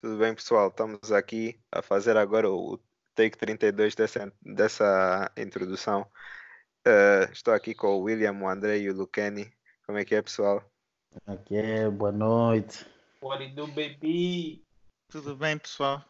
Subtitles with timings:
[0.00, 0.68] Tudo bem, pessoal?
[0.68, 2.78] Estamos aqui a fazer agora o
[3.16, 6.02] take 32 dessa, dessa introdução.
[6.86, 9.52] Uh, estou aqui com o William, o André e o Lucani.
[9.84, 10.62] Como é que é, pessoal?
[11.26, 12.86] Aqui é, boa noite.
[13.20, 14.64] What do, baby?
[15.08, 16.04] Tudo bem, pessoal?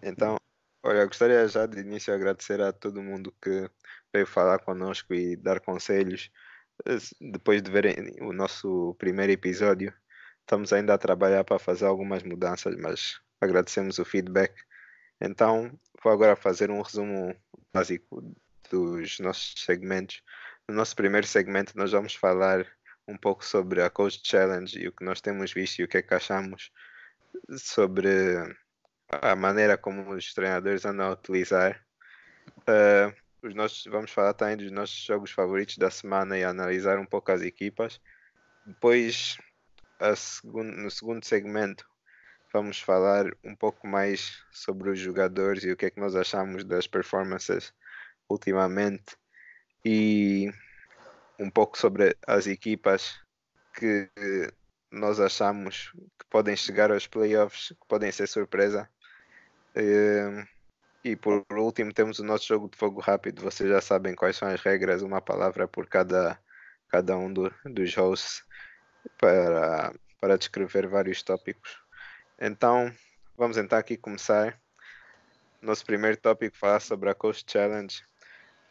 [0.00, 0.36] Então,
[0.84, 3.68] olha, gostaria já de início de agradecer a todo mundo que
[4.14, 6.30] veio falar conosco e dar conselhos
[6.86, 6.98] eh,
[7.32, 9.92] depois de verem o nosso primeiro episódio.
[10.46, 14.54] Estamos ainda a trabalhar para fazer algumas mudanças, mas agradecemos o feedback.
[15.20, 17.34] Então, vou agora fazer um resumo
[17.74, 18.22] básico
[18.70, 20.22] dos nossos segmentos.
[20.68, 22.64] No nosso primeiro segmento, nós vamos falar
[23.08, 25.98] um pouco sobre a Coach Challenge e o que nós temos visto e o que
[25.98, 26.70] é que achamos
[27.58, 28.08] sobre
[29.10, 31.84] a maneira como os treinadores andam a utilizar.
[32.60, 37.04] Uh, os nossos, vamos falar também dos nossos jogos favoritos da semana e analisar um
[37.04, 38.00] pouco as equipas.
[38.64, 39.38] Depois
[40.16, 41.86] segundo, no segundo segmento
[42.52, 46.64] vamos falar um pouco mais sobre os jogadores e o que é que nós achamos
[46.64, 47.72] das performances
[48.28, 49.16] ultimamente
[49.84, 50.50] e
[51.38, 53.20] um pouco sobre as equipas
[53.74, 54.10] que
[54.90, 58.88] nós achamos que podem chegar aos playoffs, que podem ser surpresa.
[59.74, 60.46] Ehm,
[61.04, 63.42] e por último temos o nosso jogo de fogo rápido.
[63.42, 66.38] Vocês já sabem quais são as regras, uma palavra por cada,
[66.88, 68.45] cada um do, dos hosts
[69.18, 71.78] para, para descrever vários tópicos.
[72.40, 72.92] Então,
[73.36, 74.58] vamos então aqui começar.
[75.60, 78.02] Nosso primeiro tópico falar sobre a Coast Challenge.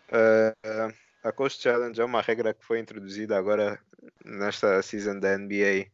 [0.09, 3.79] Uh, a Coast Challenge é uma regra que foi introduzida agora
[4.23, 5.87] nesta season da NBA,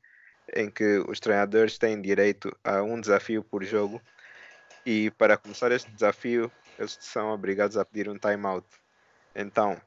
[0.54, 4.02] em que os treinadores têm direito a um desafio por jogo
[4.86, 8.68] e para começar este desafio eles são obrigados a pedir um timeout.
[9.36, 9.80] Então,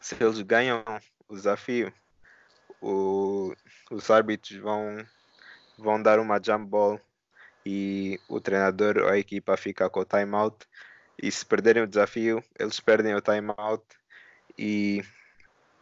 [0.00, 0.84] se eles ganham
[1.28, 1.92] o desafio,
[2.82, 3.54] o,
[3.90, 5.06] os árbitros vão,
[5.78, 7.00] vão dar uma jump ball
[7.64, 10.66] e o treinador ou a equipa fica com o timeout.
[11.22, 13.84] E se perderem o desafio, eles perdem o timeout
[14.58, 15.02] e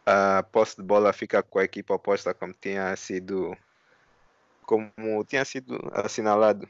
[0.05, 3.57] a posse de bola fica com a equipa oposta, como tinha sido
[4.63, 6.69] como tinha sido assinalado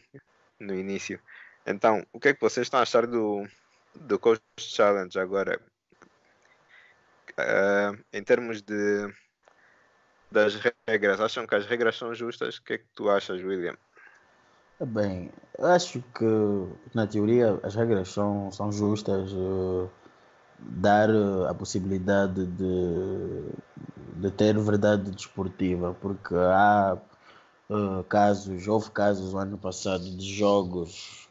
[0.60, 1.20] no início.
[1.66, 3.46] Então, o que é que vocês estão a achar do,
[3.94, 5.62] do Coach Challenge agora?
[7.32, 9.08] Uh, em termos de
[10.32, 10.56] das
[10.88, 12.58] regras, acham que as regras são justas?
[12.58, 13.76] O que é que tu achas, William?
[14.80, 19.32] Bem, acho que na teoria as regras são, são justas.
[19.32, 19.90] Uh,
[20.62, 23.46] dar uh, a possibilidade de,
[24.16, 26.98] de ter verdade desportiva, porque há
[27.70, 31.28] uh, casos, houve casos no ano passado de jogos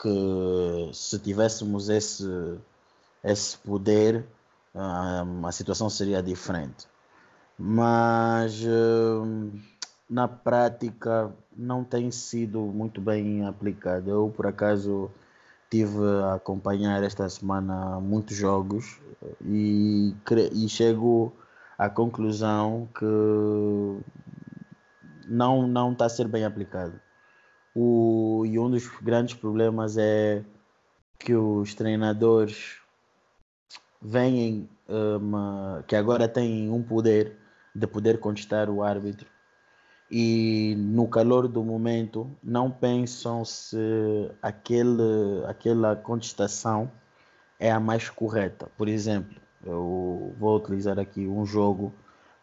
[0.00, 2.26] que se tivéssemos esse,
[3.22, 4.24] esse poder,
[4.74, 6.88] a situação seria diferente
[7.58, 9.52] mas uh,
[10.08, 14.10] na prática não tem sido muito bem aplicado.
[14.10, 15.10] Eu, por acaso,
[15.70, 18.98] tive a acompanhar esta semana muitos jogos
[19.44, 20.14] e,
[20.52, 21.32] e chego
[21.78, 23.04] à conclusão que
[25.26, 27.00] não, não está a ser bem aplicado.
[27.74, 30.44] O, e um dos grandes problemas é
[31.18, 32.76] que os treinadores
[34.00, 37.41] vêm, um, que agora têm um poder
[37.74, 39.28] de poder contestar o árbitro
[40.10, 46.90] e no calor do momento não pensam se aquele, aquela contestação
[47.58, 48.68] é a mais correta.
[48.76, 51.94] Por exemplo, eu vou utilizar aqui um jogo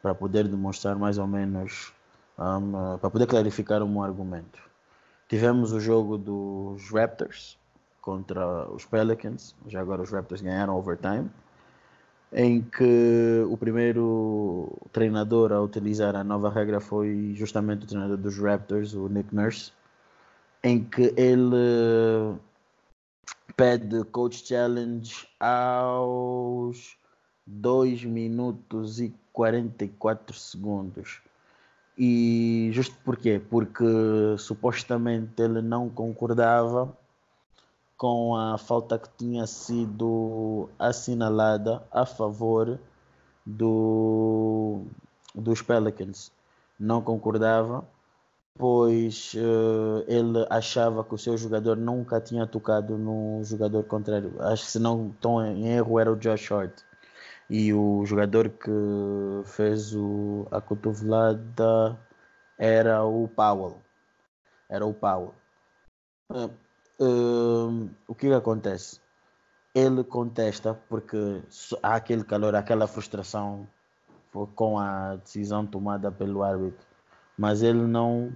[0.02, 1.94] para poder demonstrar mais ou menos,
[2.40, 4.60] um, para poder clarificar meu argumento.
[5.28, 7.60] Tivemos o jogo dos Raptors
[8.02, 11.30] contra os Pelicans, já agora os Raptors ganharam overtime
[12.32, 18.38] em que o primeiro treinador a utilizar a nova regra foi justamente o treinador dos
[18.38, 19.72] Raptors, o Nick Nurse,
[20.64, 22.38] em que ele
[23.56, 26.98] pede coach challenge aos
[27.46, 31.22] 2 minutos e 44 segundos.
[31.98, 33.42] E justo porquê?
[33.50, 33.84] Porque
[34.38, 36.96] supostamente ele não concordava
[38.00, 42.80] com a falta que tinha sido assinalada a favor
[43.46, 44.86] do,
[45.36, 46.32] dos Pelicans.
[46.80, 47.86] Não concordava,
[48.58, 54.34] pois uh, ele achava que o seu jogador nunca tinha tocado no jogador contrário.
[54.40, 56.80] Acho que se não estou em erro era o Josh Hart.
[57.50, 58.72] E o jogador que
[59.44, 62.00] fez o, a cotovelada
[62.58, 63.78] era o Powell.
[64.70, 65.34] Era o Powell.
[66.32, 66.50] Uh,
[67.00, 69.00] uh, o que, que acontece?
[69.74, 71.42] Ele contesta porque
[71.82, 73.68] há aquele calor, aquela frustração
[74.56, 76.86] com a decisão tomada pelo árbitro,
[77.38, 78.34] mas ele não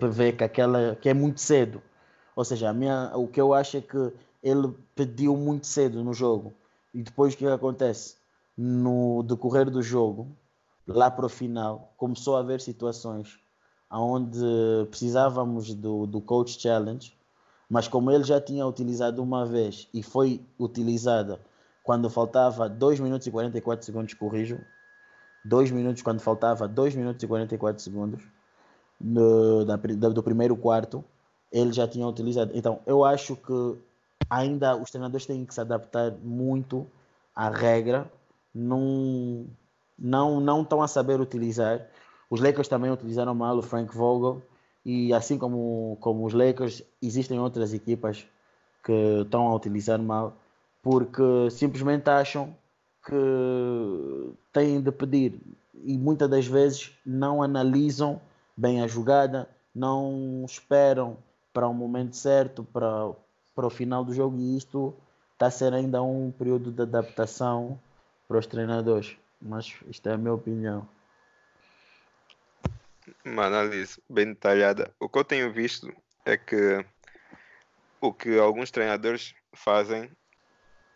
[0.00, 1.82] vê que aquela que é muito cedo.
[2.34, 4.12] Ou seja, minha, o que eu acho é que
[4.42, 6.52] ele pediu muito cedo no jogo.
[6.92, 8.16] E depois o que acontece?
[8.56, 10.28] No decorrer do jogo,
[10.86, 13.38] lá para o final, começou a haver situações
[13.90, 14.40] onde
[14.88, 17.14] precisávamos do, do Coach Challenge,
[17.72, 21.40] mas como ele já tinha utilizado uma vez e foi utilizada
[21.82, 24.60] quando faltava 2 minutos e 44 segundos, corrijo,
[25.42, 28.22] 2 minutos, quando faltava 2 minutos e 44 segundos
[29.00, 31.02] no, da, do primeiro quarto,
[31.50, 32.50] ele já tinha utilizado.
[32.54, 33.78] Então, eu acho que
[34.28, 36.86] ainda os treinadores têm que se adaptar muito
[37.34, 38.12] à regra,
[38.54, 39.46] não,
[39.98, 41.88] não, não estão a saber utilizar.
[42.28, 44.42] Os Lakers também utilizaram mal o Frank Vogel,
[44.84, 48.26] e assim como, como os Lakers, existem outras equipas
[48.84, 50.36] que estão a utilizar mal,
[50.82, 52.54] porque simplesmente acham
[53.04, 55.40] que têm de pedir
[55.84, 58.20] e muitas das vezes não analisam
[58.56, 61.16] bem a jogada, não esperam
[61.52, 63.10] para o momento certo, para,
[63.54, 64.94] para o final do jogo, e isto
[65.32, 67.78] está a ser ainda um período de adaptação
[68.28, 69.16] para os treinadores.
[69.40, 70.86] Mas isto é a minha opinião.
[73.24, 74.94] Uma análise bem detalhada.
[74.98, 76.84] O que eu tenho visto é que
[78.00, 80.10] o que alguns treinadores fazem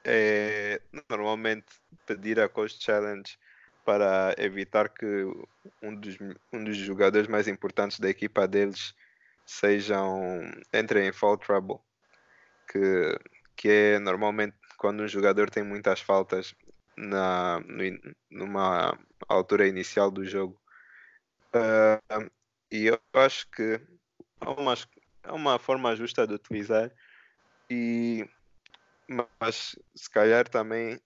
[0.04, 1.66] é normalmente
[2.04, 3.38] pedir a coach challenge
[3.84, 5.24] para evitar que
[5.80, 6.16] um dos,
[6.52, 8.92] um dos jogadores mais importantes da equipa deles
[9.44, 10.42] sejam
[10.74, 11.78] entrem em foul trouble
[12.68, 13.18] que,
[13.56, 16.52] que é normalmente quando um jogador tem muitas faltas
[16.96, 17.60] na,
[18.28, 18.98] numa
[19.28, 20.60] altura inicial do jogo
[22.70, 23.80] e eu acho que
[24.40, 24.74] é uma,
[25.22, 26.92] é uma forma justa de utilizar
[27.70, 28.28] e
[29.38, 31.00] mas se calhar também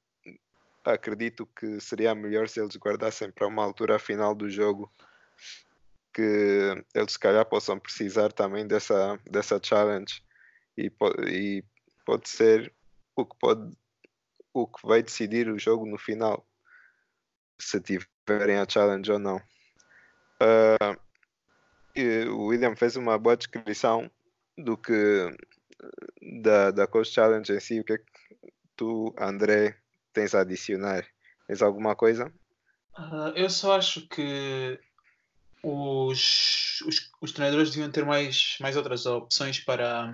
[0.85, 4.91] acredito que seria melhor se eles guardassem para uma altura final do jogo
[6.13, 10.23] que eles se calhar possam precisar também dessa, dessa challenge.
[10.77, 10.91] E,
[11.29, 11.65] e
[12.05, 12.73] pode ser
[13.15, 13.77] o que pode
[14.53, 16.45] o que vai decidir o jogo no final
[17.61, 19.41] se tiverem a challenge ou não
[20.41, 20.97] uh,
[22.33, 24.11] o William fez uma boa descrição
[24.57, 25.31] do que
[26.43, 28.05] da, da Coach Challenge em si, o que é que
[28.77, 29.77] tu, André,
[30.13, 31.07] tens a adicionar?
[31.47, 32.33] Tens alguma coisa?
[32.97, 34.79] Uh, eu só acho que
[35.63, 40.13] os, os, os, treinadores deviam ter mais, mais outras opções para.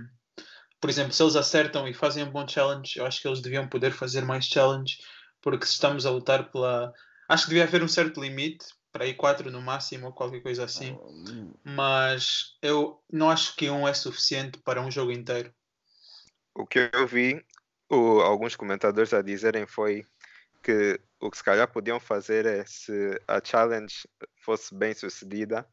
[0.81, 3.69] Por exemplo, se eles acertam e fazem um bom challenge, eu acho que eles deviam
[3.69, 4.99] poder fazer mais challenge,
[5.41, 6.93] porque se estamos a lutar pela.
[7.29, 10.65] Acho que devia haver um certo limite, para ir 4 no máximo ou qualquer coisa
[10.65, 10.99] assim,
[11.63, 15.53] mas eu não acho que um é suficiente para um jogo inteiro.
[16.55, 17.45] O que eu vi
[17.91, 20.07] o, alguns comentadores a dizerem foi
[20.63, 24.09] que o que se calhar podiam fazer é se a challenge
[24.41, 25.69] fosse bem sucedida,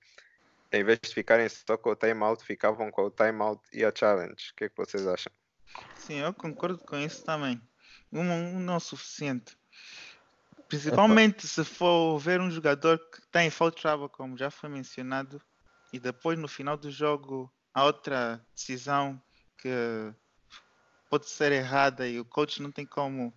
[0.70, 4.52] em vez de ficarem só com o timeout, ficavam com o timeout e a challenge.
[4.52, 5.32] O que é que vocês acham?
[5.96, 7.62] Sim, eu concordo com isso também.
[8.12, 9.58] Um, um não é suficiente.
[10.74, 15.40] Principalmente se for ver um jogador que tem foul trouble, como já foi mencionado,
[15.92, 19.22] e depois no final do jogo há outra decisão
[19.58, 19.70] que
[21.12, 23.32] pode ser errada e o coach não tem como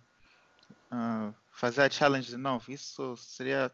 [0.91, 2.71] uh, fazer a challenge de novo.
[2.71, 3.71] Isso seria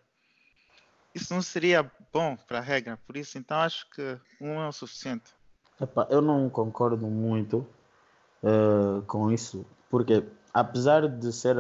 [1.16, 4.74] isso não seria bom para a regra, por isso então acho que um é o
[4.74, 5.32] suficiente.
[6.10, 7.66] Eu não concordo muito
[8.44, 10.22] uh, com isso, porque
[10.54, 11.56] apesar de ser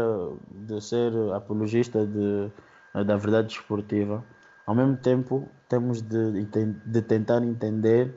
[0.51, 2.51] de ser apologista de,
[3.05, 4.23] da verdade esportiva,
[4.65, 6.45] ao mesmo tempo temos de,
[6.85, 8.13] de tentar entender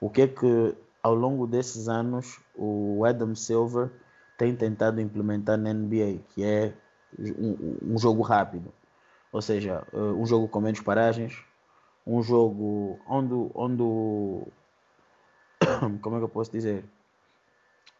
[0.00, 3.90] o que é que ao longo desses anos o Adam Silver
[4.38, 6.72] tem tentado implementar na NBA, que é
[7.18, 8.72] um, um jogo rápido,
[9.32, 11.44] ou seja, eh, um jogo com menos paragens,
[12.06, 13.82] um jogo onde, onde
[16.00, 16.84] como é que eu posso dizer?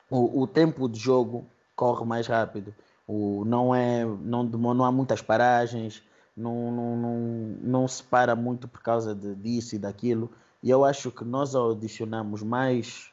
[0.09, 1.47] O, o tempo de jogo
[1.81, 2.75] corre mais rápido.
[3.09, 6.03] O, não, é, não, não há muitas paragens,
[6.37, 7.19] não, não, não,
[7.63, 10.31] não se para muito por causa de, disso e daquilo.
[10.63, 13.11] E eu acho que nós adicionamos mais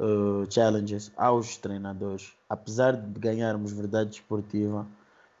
[0.00, 4.86] uh, challenges aos treinadores, apesar de ganharmos verdade esportiva,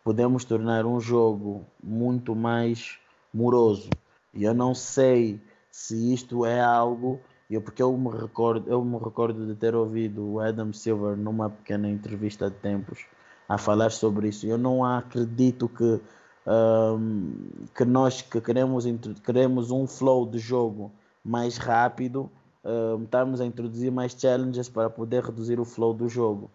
[0.04, 2.98] podemos tornar um jogo muito mais
[3.32, 3.88] moroso.
[4.34, 5.40] E eu não sei
[5.70, 7.20] se isto é algo,
[7.54, 11.48] eu, porque eu me, recordo, eu me recordo de ter ouvido o Adam Silver numa
[11.48, 13.06] pequena entrevista de tempos
[13.48, 14.46] a falar sobre isso.
[14.46, 16.00] Eu não acredito que,
[16.46, 18.84] um, que nós que queremos,
[19.24, 20.92] queremos um flow de jogo
[21.24, 22.30] mais rápido,
[22.64, 26.50] uh, estamos a introduzir mais challenges para poder reduzir o flow do jogo.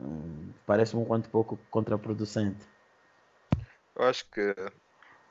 [0.00, 2.66] Um, Parece-me um quanto pouco contraproducente.
[3.94, 4.54] Eu acho que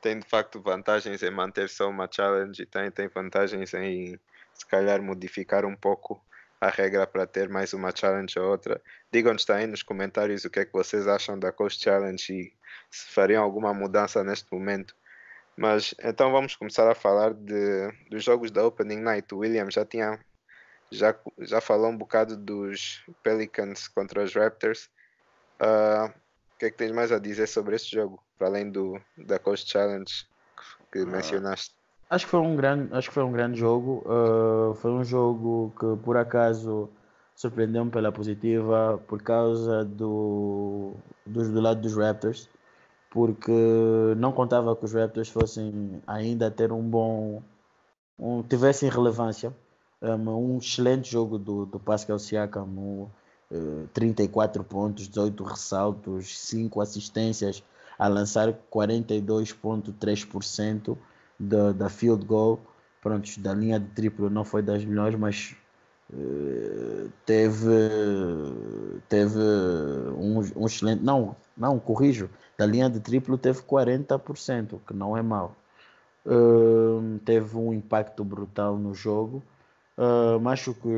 [0.00, 4.18] tem de facto vantagens em manter só uma challenge e tem, tem vantagens em
[4.60, 6.22] se calhar modificar um pouco
[6.60, 8.78] a regra para ter mais uma challenge ou outra.
[9.10, 12.52] Digam-nos aí nos comentários o que é que vocês acham da Coast Challenge e
[12.90, 14.94] se fariam alguma mudança neste momento.
[15.56, 19.34] Mas então vamos começar a falar de, dos jogos da Opening Night.
[19.34, 20.20] O William já tinha
[20.90, 24.90] já, já falou um bocado dos Pelicans contra os Raptors.
[25.58, 26.08] Uh,
[26.54, 29.38] o que é que tens mais a dizer sobre este jogo, para além do da
[29.38, 30.26] Coast Challenge
[30.92, 31.79] que uh, mencionaste?
[32.10, 34.02] Acho que foi um grande, acho que foi um grande jogo.
[34.04, 36.90] Uh, foi um jogo que por acaso
[37.36, 42.48] surpreendeu-me pela positiva por causa do, do, do lado dos Raptors,
[43.10, 43.52] porque
[44.16, 47.44] não contava que os Raptors fossem ainda ter um bom,
[48.18, 49.56] um, tivessem relevância.
[50.02, 53.06] Um, um excelente jogo do, do Pascal Siakam, um,
[53.52, 57.62] uh, 34 pontos, 18 ressaltos, 5 assistências,
[57.96, 60.98] a lançar 42,3%
[61.40, 62.60] da, da field goal.
[63.00, 65.56] Pronto, da linha de triplo não foi das melhores, mas
[66.12, 67.70] uh, teve,
[69.08, 71.02] teve um, um, excelente.
[71.02, 72.28] Não, não, corrijo.
[72.58, 75.56] Da linha de triplo teve 40%, que não é mal.
[76.26, 79.42] Uh, teve um impacto brutal no jogo.
[79.96, 80.88] Uh, mas acho que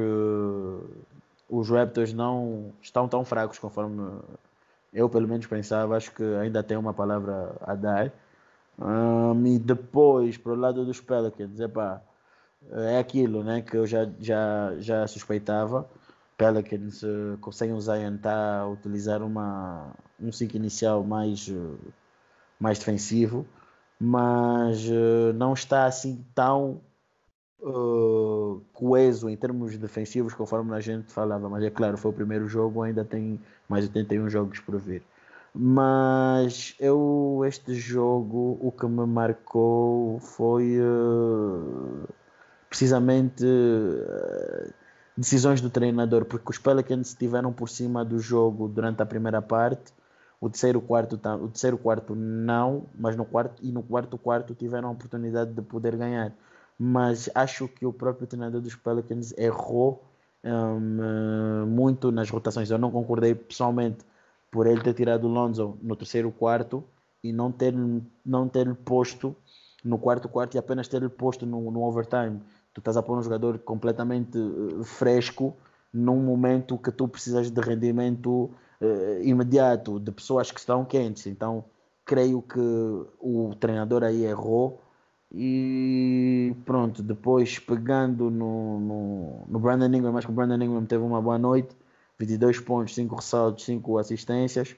[1.48, 4.20] os Raptors não estão tão fracos conforme
[4.92, 5.96] eu pelo menos pensava.
[5.96, 8.12] Acho que ainda tem uma palavra a dar.
[8.78, 12.02] Um, e depois, para o lado dos Pelicans, epá,
[12.70, 15.88] é aquilo né, que eu já, já, já suspeitava.
[16.36, 21.78] Pelicans, uh, conseguem usar a utilizar uma, um 5 inicial mais, uh,
[22.58, 23.46] mais defensivo,
[24.00, 26.80] mas uh, não está assim tão
[27.60, 31.48] uh, coeso em termos defensivos conforme a gente falava.
[31.48, 35.02] Mas é claro, foi o primeiro jogo, ainda tem mais 81 jogos por vir.
[35.54, 42.08] Mas eu, este jogo, o que me marcou foi uh,
[42.70, 44.72] precisamente uh,
[45.16, 49.92] decisões do treinador, porque os Pelicans estiveram por cima do jogo durante a primeira parte.
[50.40, 54.88] O terceiro quarto, o terceiro quarto não, mas no quarto e no quarto quarto tiveram
[54.88, 56.32] a oportunidade de poder ganhar.
[56.78, 60.02] Mas acho que o próprio treinador dos Pelicans errou
[60.42, 62.70] um, muito nas rotações.
[62.70, 63.98] Eu não concordei pessoalmente
[64.52, 66.84] por ele ter tirado o Lonzo no terceiro quarto
[67.24, 67.74] e não ter
[68.24, 69.34] não ter posto
[69.82, 72.40] no quarto quarto e apenas ter posto no, no overtime.
[72.72, 75.56] Tu estás a pôr um jogador completamente uh, fresco
[75.92, 81.26] num momento que tu precisas de rendimento uh, imediato, de pessoas que estão quentes.
[81.26, 81.64] Então,
[82.04, 82.60] creio que
[83.20, 84.80] o treinador aí errou
[85.34, 91.02] e pronto, depois pegando no, no, no Brandon Ingram, acho que o Brandon Ingram teve
[91.02, 91.74] uma boa noite,
[92.22, 94.76] 22 pontos, 5 ressaltos, 5 assistências.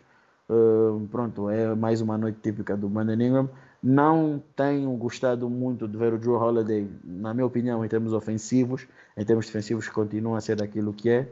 [0.48, 3.50] Uh, pronto, é mais uma noite típica do Brandon Ingram.
[3.82, 8.86] Não tenho gostado muito de ver o Drew Holiday, na minha opinião, em termos ofensivos,
[9.14, 11.28] em termos defensivos, continua a ser aquilo que é.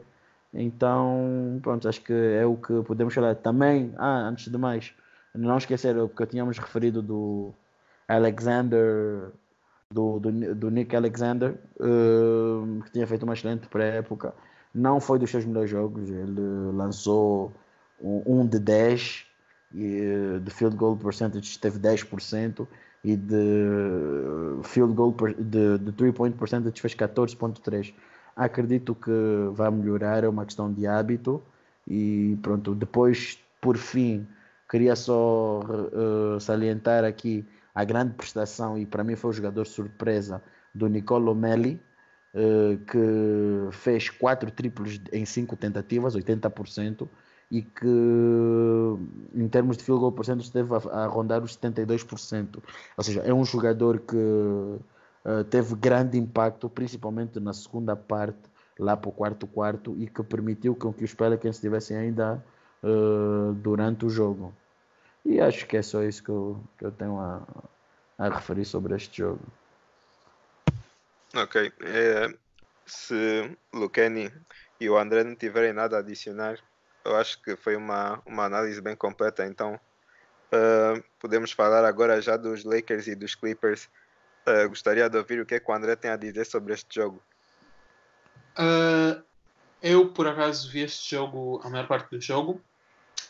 [0.53, 3.33] Então, pronto, acho que é o que podemos falar.
[3.33, 4.93] Também, ah, antes de mais,
[5.33, 7.51] não esquecer o que tínhamos referido do
[8.07, 9.31] Alexander,
[9.91, 14.35] do, do, do Nick Alexander, uh, que tinha feito uma excelente pré-época.
[14.73, 16.41] Não foi dos seus melhores jogos, ele
[16.73, 17.51] lançou
[18.01, 19.25] um, de 10
[19.73, 22.67] e de field goal percentage teve 10%
[23.03, 27.93] e de field goal de, de three point percentage fez 14.3
[28.35, 29.11] acredito que
[29.53, 31.41] vai melhorar é uma questão de hábito.
[31.87, 34.25] E pronto depois por fim
[34.69, 40.41] queria só uh, salientar aqui a grande prestação e para mim foi o jogador surpresa
[40.73, 41.81] do Nicolo Melli
[42.87, 47.07] que fez quatro triplos em cinco tentativas 80%
[47.53, 47.85] e que
[49.35, 52.57] em termos de field goal percentage esteve a, a, rondar os 72%.
[52.97, 58.49] Ou seja, é um jogador que uh, teve grande impacto, principalmente na segunda parte,
[58.79, 62.43] lá para o quarto quarto, e que permitiu com que os Pelicans estivessem ainda
[62.83, 64.51] uh, durante o jogo.
[65.23, 67.43] E acho que é só isso que eu, que eu tenho a,
[68.17, 69.41] a referir sobre este jogo.
[71.35, 71.73] Ok.
[71.81, 72.33] É,
[72.85, 74.31] se Lucani
[74.79, 76.59] e o André não tiverem nada a adicionar,
[77.03, 79.45] eu acho que foi uma, uma análise bem completa.
[79.45, 79.79] Então,
[80.53, 83.89] uh, podemos falar agora já dos Lakers e dos Clippers.
[84.47, 86.95] Uh, gostaria de ouvir o que, é que o André tem a dizer sobre este
[86.95, 87.21] jogo.
[88.57, 89.23] Uh,
[89.81, 92.61] eu, por acaso, vi este jogo, a maior parte do jogo.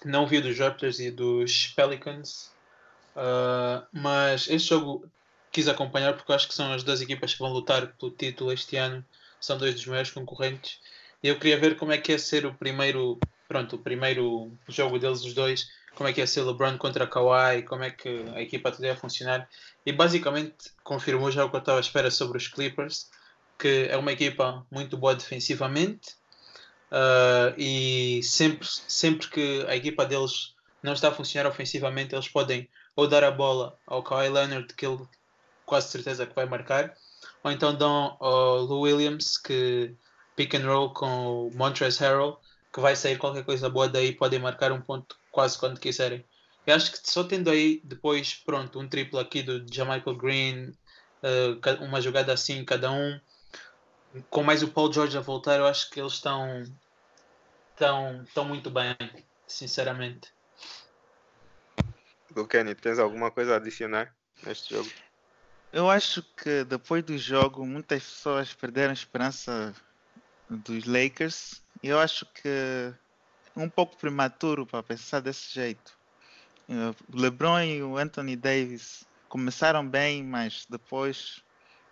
[0.03, 2.51] Não vi dos Raptors e dos Pelicans.
[3.93, 5.09] mas este jogo
[5.53, 8.75] quis acompanhar porque acho que são as duas equipas que vão lutar pelo título este
[8.75, 9.05] ano.
[9.39, 10.79] São dois dos maiores concorrentes.
[11.21, 14.97] E eu queria ver como é que é ser o primeiro pronto, o primeiro jogo
[14.97, 18.41] deles, os dois, como é que ia ser LeBron contra Kawhi, como é que a
[18.41, 19.47] equipa toda ia funcionar.
[19.85, 23.11] E basicamente confirmou já o que eu estava à espera sobre os Clippers,
[23.55, 26.15] porque é uma equipa muito boa defensivamente
[26.91, 32.67] uh, e sempre, sempre que a equipa deles não está a funcionar ofensivamente, eles podem
[32.95, 34.99] ou dar a bola ao Kawhi Leonard, que ele
[35.65, 36.93] quase certeza que vai marcar,
[37.43, 39.95] ou então dão ao Lou Williams, que
[40.35, 42.39] pick and roll com o Montrezl Harrell,
[42.73, 46.25] que vai sair qualquer coisa boa daí, podem marcar um ponto quase quando quiserem.
[46.65, 50.69] Eu acho que só tendo aí depois, pronto, um triplo aqui do Jamichael Green,
[51.21, 53.19] uh, uma jogada assim cada um,
[54.29, 56.63] com mais o Paul George a voltar, eu acho que eles estão
[57.73, 58.95] estão, estão muito bem,
[59.47, 60.31] sinceramente.
[62.49, 64.89] Kenny, tens alguma coisa a adicionar neste jogo?
[65.73, 69.73] Eu acho que depois do jogo muitas pessoas perderam a esperança
[70.47, 71.63] dos Lakers.
[71.81, 72.93] Eu acho que é
[73.59, 75.97] um pouco prematuro para pensar desse jeito.
[77.11, 81.41] O LeBron e o Anthony Davis começaram bem, mas depois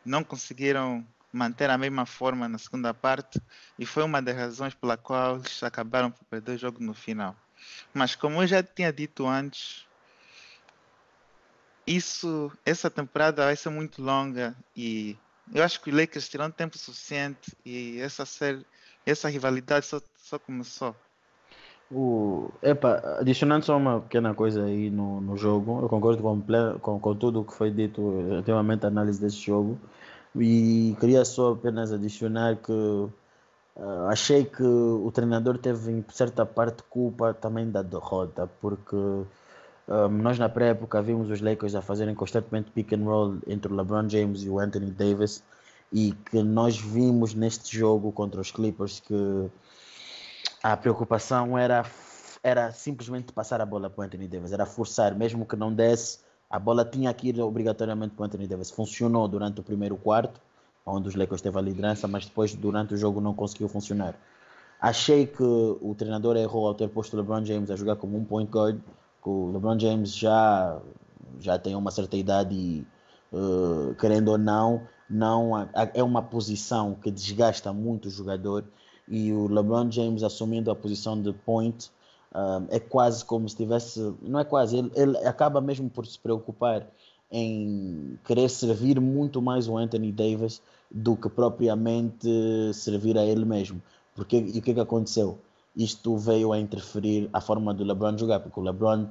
[0.05, 3.41] não conseguiram manter a mesma forma na segunda parte
[3.79, 7.35] e foi uma das razões pela qual eles acabaram por perder o jogo no final.
[7.91, 9.87] Mas como eu já tinha dito antes,
[11.95, 15.17] isso, essa temporada vai ser muito longa e
[15.53, 18.65] eu acho que os Lakers terão tempo suficiente e essa série,
[19.05, 20.95] essa rivalidade só, só começou.
[21.91, 26.41] O, epa, adicionando só uma pequena coisa aí no, no jogo, eu concordo com,
[26.79, 29.77] com, com tudo o que foi dito relativamente à análise desse jogo.
[30.33, 33.09] E queria só apenas adicionar que uh,
[34.07, 38.95] achei que o treinador teve em certa parte culpa também da derrota, porque
[39.91, 43.75] um, nós na pré-época vimos os Lakers a fazerem constantemente pick and roll entre o
[43.75, 45.43] LeBron James e o Anthony Davis
[45.91, 49.49] e que nós vimos neste jogo contra os Clippers que
[50.63, 51.83] a preocupação era,
[52.41, 56.19] era simplesmente passar a bola para o Anthony Davis, era forçar, mesmo que não desse,
[56.49, 58.71] a bola tinha que ir obrigatoriamente para o Anthony Davis.
[58.71, 60.39] Funcionou durante o primeiro quarto,
[60.85, 64.15] onde os Lakers teve a liderança, mas depois durante o jogo não conseguiu funcionar.
[64.79, 68.49] Achei que o treinador errou ao ter posto LeBron James a jogar como um point
[68.49, 68.79] guard,
[69.29, 70.79] o LeBron James já,
[71.39, 72.87] já tem uma certa idade e,
[73.33, 75.51] uh, querendo ou não, não
[75.93, 78.63] é uma posição que desgasta muito o jogador
[79.07, 81.91] e o LeBron James assumindo a posição de point
[82.33, 86.17] Uh, é quase como se tivesse, não é quase, ele, ele, acaba mesmo por se
[86.17, 86.87] preocupar
[87.29, 92.29] em querer servir muito mais o Anthony Davis do que propriamente
[92.73, 93.81] servir a ele mesmo.
[94.15, 95.39] Porque, e o que, é que aconteceu?
[95.75, 99.07] Isto veio a interferir a forma do LeBron jogar, porque o LeBron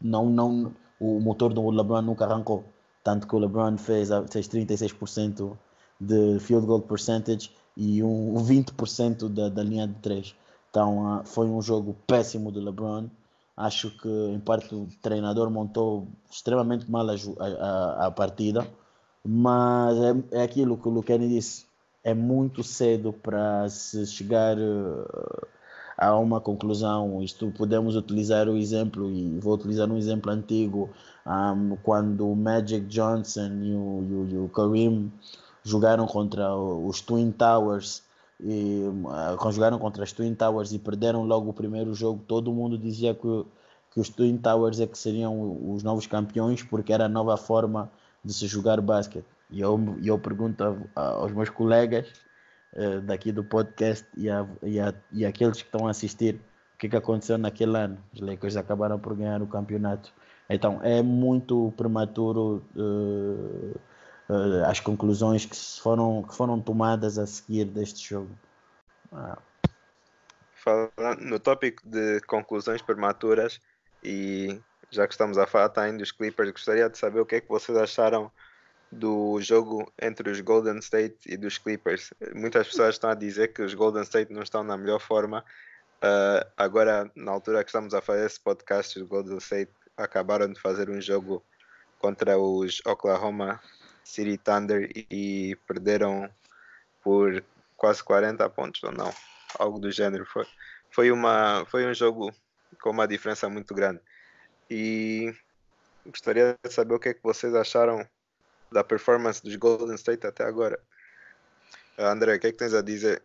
[0.00, 2.64] não, não, o motor do LeBron nunca arrancou.
[3.04, 5.56] Tanto que o LeBron fez, fez 36%
[6.00, 10.34] de field goal percentage e um 20% da, da linha de 3.
[10.70, 13.08] Então uh, foi um jogo péssimo do LeBron.
[13.56, 18.66] Acho que em parte o treinador montou extremamente mal a, a, a partida,
[19.24, 21.68] mas é, é, aquilo que o Luqueni disse.
[22.02, 25.46] É muito cedo para se chegar uh,
[26.00, 27.22] a uma conclusão.
[27.22, 30.88] Isto podemos utilizar o exemplo, e vou utilizar um exemplo antigo,
[31.26, 35.12] um, quando o Magic Johnson e o, e o, e o Kareem
[35.62, 38.02] jogaram contra os Twin Towers
[38.42, 42.22] e uh, contra as Twin Towers e perderam logo o primeiro jogo.
[42.26, 43.44] Todo mundo dizia que,
[43.92, 47.90] que os Twin Towers é que seriam os novos campeões porque era a nova forma
[48.24, 49.26] de se jogar basquete.
[49.50, 52.08] E eu, eu pergunto a, a, aos meus colegas
[52.74, 56.36] uh, daqui do podcast e, a, e, a, e aqueles que estão a assistir
[56.74, 57.98] o que, que aconteceu naquele ano.
[58.12, 60.12] Os Lakers acabaram por ganhar o campeonato.
[60.48, 62.64] Então é muito prematuro.
[62.74, 63.74] Uh,
[64.30, 68.30] uh, as conclusões que foram, que foram tomadas a seguir deste jogo.
[69.12, 69.38] Ah.
[71.18, 73.60] No tópico de conclusões prematuras
[74.04, 77.40] e já que estamos a falar também dos Clippers, gostaria de saber o que é
[77.40, 78.30] que vocês acharam
[78.90, 82.12] do jogo entre os Golden State e dos Clippers.
[82.34, 85.44] Muitas pessoas estão a dizer que os Golden State não estão na melhor forma.
[86.02, 90.60] Uh, agora, na altura que estamos a fazer esse podcast, os Golden State acabaram de
[90.60, 91.44] fazer um jogo
[91.98, 93.60] contra os Oklahoma
[94.02, 96.28] City Thunder e perderam
[97.02, 97.44] por
[97.76, 99.12] quase 40 pontos ou não,
[99.58, 100.26] algo do gênero.
[100.26, 100.46] Foi,
[100.90, 102.34] foi, uma, foi um jogo
[102.82, 104.00] com uma diferença muito grande.
[104.68, 105.34] E
[106.06, 108.06] gostaria de saber o que é que vocês acharam
[108.70, 110.78] da performance dos Golden State até agora.
[111.98, 113.22] André, o que é que tens a dizer?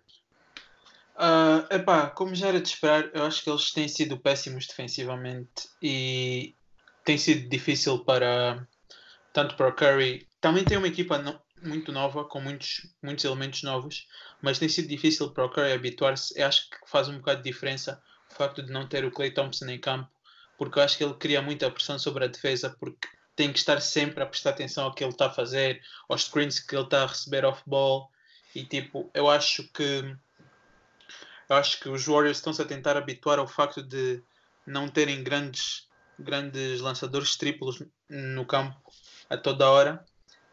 [1.16, 5.70] Uh, epá, como já era de esperar, eu acho que eles têm sido péssimos defensivamente
[5.82, 6.54] e
[7.06, 8.68] tem sido difícil para
[9.32, 13.64] tanto para o Curry também tem uma equipa no, muito nova, com muitos, muitos elementos
[13.64, 14.08] novos,
[14.42, 16.42] mas tem sido difícil para o Curry habituar-se.
[16.42, 19.66] Acho que faz um bocado de diferença o facto de não ter o Clay Thompson
[19.68, 20.10] em campo,
[20.58, 23.82] porque eu acho que ele cria muita pressão sobre a defesa, porque tem que estar
[23.82, 27.04] sempre a prestar atenção ao que ele está a fazer, aos screens que ele está
[27.04, 28.10] a receber off-ball,
[28.56, 30.16] E tipo, eu acho que
[31.50, 34.24] eu acho que os Warriors estão-se a tentar habituar ao facto de
[34.66, 38.76] não terem grandes, grandes lançadores triplos no campo
[39.30, 40.04] a toda hora.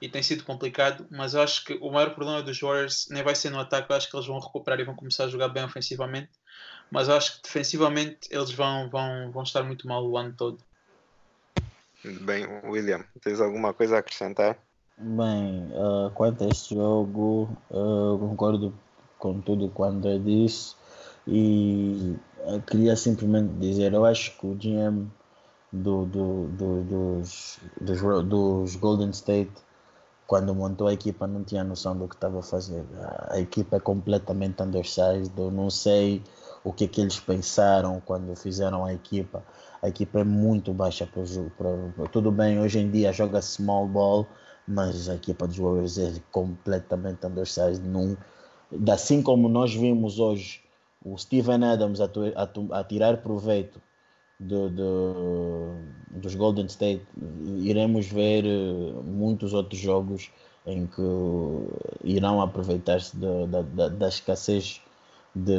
[0.01, 3.37] E tem sido complicado, mas eu acho que o maior problema dos Warriors nem vai
[3.37, 5.63] ser no ataque, eu acho que eles vão recuperar e vão começar a jogar bem
[5.63, 6.33] ofensivamente,
[6.91, 10.59] mas eu acho que defensivamente eles vão, vão, vão estar muito mal o ano todo.
[12.05, 14.59] Bem, William, tens alguma coisa a acrescentar?
[14.99, 18.75] Bem, uh, quanto a este jogo, uh, concordo
[19.19, 20.75] com tudo quando é disse
[21.27, 25.07] e uh, queria simplesmente dizer, eu acho que o GM
[25.73, 29.53] do, do, do, dos, dos, dos Golden State
[30.27, 32.83] quando montou a equipa não tinha noção do que estava a fazer.
[33.29, 36.23] A equipa é completamente undersized, eu não sei
[36.65, 39.43] o que, é que eles pensaram quando fizeram a equipa.
[39.83, 41.51] A equipa é muito baixa para o jogo.
[42.13, 44.27] Tudo bem, hoje em dia joga small ball,
[44.67, 47.85] mas a equipa dos Warriors é completamente undersized.
[47.85, 48.17] Num,
[48.91, 50.61] assim como nós vimos hoje
[51.05, 53.81] o Steven Adams a, a, a tirar proveito
[54.39, 55.75] do, do,
[56.11, 57.05] dos Golden State,
[57.59, 60.31] iremos ver eh, muitos outros jogos
[60.67, 61.03] em que
[62.05, 64.81] irão aproveitar-se da, da, da, escassez
[65.35, 65.55] de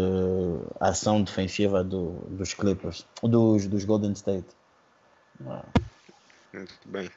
[0.79, 4.47] ação defensiva do, dos Clippers, dos, dos Golden State.
[6.53, 7.09] Muito bem.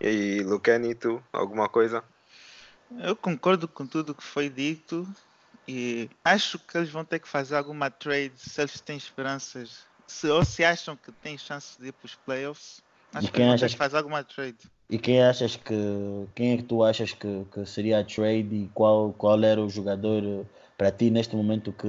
[0.00, 2.04] E aí, Lucani, tu, alguma coisa?
[3.00, 5.08] Eu concordo com tudo que foi dito
[5.66, 10.28] e acho que eles vão ter que fazer alguma trade se eles têm esperanças se,
[10.28, 12.82] ou se acham que tem chance de ir para os playoffs,
[13.14, 14.58] acho que achas que faz alguma trade.
[14.90, 15.74] E quem achas que
[16.34, 19.70] quem é que tu achas que, que seria a trade e qual, qual era o
[19.70, 20.46] jogador
[20.82, 21.86] para ti neste momento que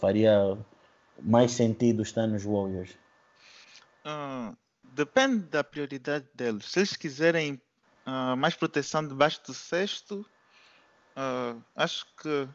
[0.00, 0.56] faria
[1.20, 2.96] mais sentido estar nos Warriors?
[4.02, 4.56] Uh,
[4.94, 6.64] depende da prioridade deles.
[6.64, 7.60] Se eles quiserem
[8.06, 10.24] uh, mais proteção debaixo do sexto,
[11.14, 12.48] uh, acho que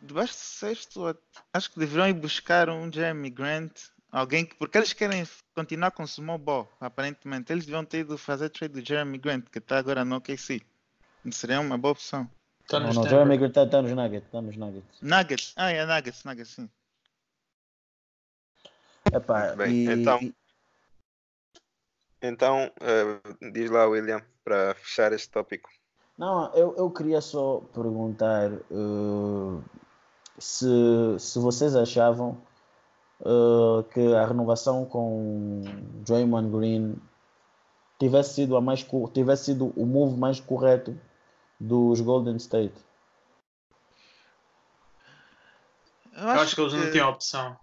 [0.00, 1.18] debaixo do sexto,
[1.52, 3.78] acho que deveriam ir buscar um Jeremy Grant,
[4.10, 7.52] alguém que, porque eles querem continuar com o small ball, aparentemente.
[7.52, 10.62] Eles deviam ter ido fazer trade do Jeremy Grant, que está agora no OKC.
[11.30, 12.26] Seria uma boa opção.
[12.68, 15.00] Tá não, não, Jeremy Grant está tá nos Nuggets, tá nos Nuggets.
[15.02, 16.70] Nuggets, ah, é Nuggets, Nuggets, sim.
[19.12, 19.92] Epá, Bem, e...
[19.92, 20.34] então,
[22.22, 25.68] então uh, diz lá, William, para fechar este tópico.
[26.16, 29.62] Não, eu, eu queria só perguntar uh,
[30.38, 30.66] se,
[31.18, 32.40] se vocês achavam
[33.20, 35.62] uh, que a renovação com
[36.06, 36.96] Draymond Green
[37.98, 40.98] tivesse sido a mais tivesse sido o move mais correto
[41.60, 42.74] dos Golden State.
[46.12, 46.80] Eu acho, eu acho que eles que...
[46.80, 47.56] não tinham opção.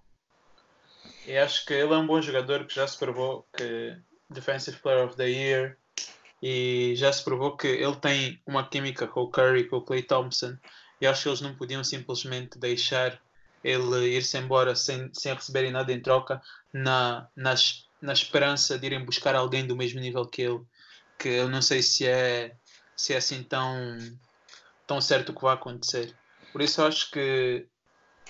[1.26, 3.96] E acho que ele é um bom jogador que já se provou que
[4.30, 5.78] Defensive Player of the Year
[6.42, 10.02] e já se provou que ele tem uma química com o Curry, com o Clay
[10.02, 10.58] Thompson
[11.00, 13.20] e acho que eles não podiam simplesmente deixar
[13.64, 16.42] ele ir-se embora sem, sem receberem nada em troca,
[16.74, 17.54] na, na,
[18.02, 20.62] na esperança de irem buscar alguém do mesmo nível que ele,
[21.18, 22.56] que eu não sei se é,
[23.02, 23.98] se é assim tão,
[24.86, 26.16] tão certo o que vai acontecer.
[26.52, 27.66] Por isso acho que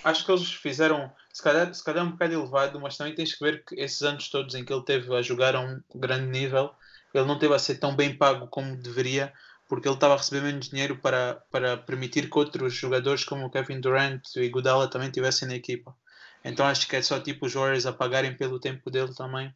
[0.02, 3.44] acho que eles fizeram se calhar, se calhar um bocado elevado, mas também tens que
[3.44, 6.72] ver que esses anos todos em que ele teve a jogar a um grande nível,
[7.12, 9.30] ele não teve a ser tão bem pago como deveria,
[9.68, 13.50] porque ele estava a receber menos dinheiro para, para permitir que outros jogadores como o
[13.50, 15.94] Kevin Durant e Godala também estivessem na equipa.
[16.42, 19.52] Então acho que é só tipo os Warriors a pagarem pelo tempo dele também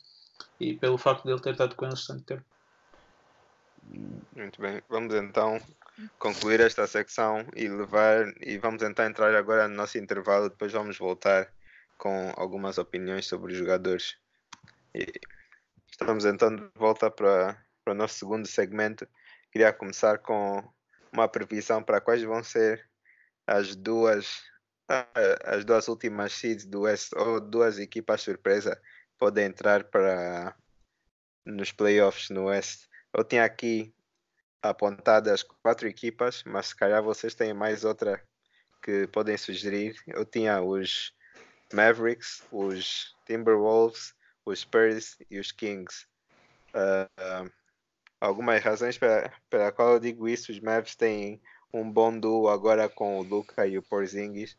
[0.60, 2.44] e pelo facto de ele ter estado com eles tanto tempo.
[4.34, 5.60] Muito bem, vamos então
[6.18, 10.98] concluir esta secção e levar e vamos então entrar agora no nosso intervalo, depois vamos
[10.98, 11.50] voltar
[11.96, 14.18] com algumas opiniões sobre os jogadores.
[14.94, 15.06] E
[15.90, 19.08] estamos então de volta para, para o nosso segundo segmento
[19.56, 20.62] queria começar com
[21.10, 22.86] uma previsão para quais vão ser
[23.46, 24.42] as duas
[25.44, 28.78] as duas últimas seeds do West ou duas equipas surpresa
[29.18, 30.54] podem entrar para
[31.44, 32.86] nos playoffs no West.
[33.16, 33.94] Eu tinha aqui
[34.62, 38.22] apontadas quatro equipas, mas se calhar vocês têm mais outra
[38.82, 39.96] que podem sugerir.
[40.06, 41.14] Eu tinha os
[41.72, 46.06] Mavericks, os Timberwolves, os Spurs e os Kings.
[46.74, 47.50] Uh,
[48.20, 50.52] algumas razões pela, pela qual eu digo isso.
[50.52, 51.40] Os Mavs têm
[51.72, 54.58] um bom duo agora com o Luca e o Porzingis.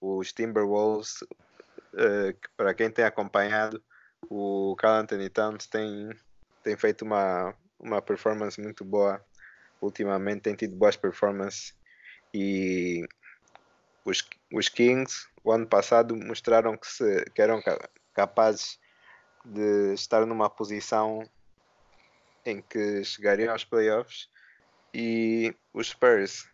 [0.00, 3.84] Os Timberwolves, uh, para quem tem acompanhado,
[4.22, 6.08] o Carl Anthony Towns tem,
[6.62, 9.24] tem feito uma, uma performance muito boa.
[9.80, 11.74] Ultimamente, tem tido boas performances.
[12.34, 13.06] E
[14.04, 17.62] os, os Kings o ano passado mostraram que, se, que eram
[18.14, 18.78] capazes
[19.44, 21.22] de estar numa posição
[22.44, 24.28] em que chegariam aos playoffs.
[24.92, 26.48] E os Spurs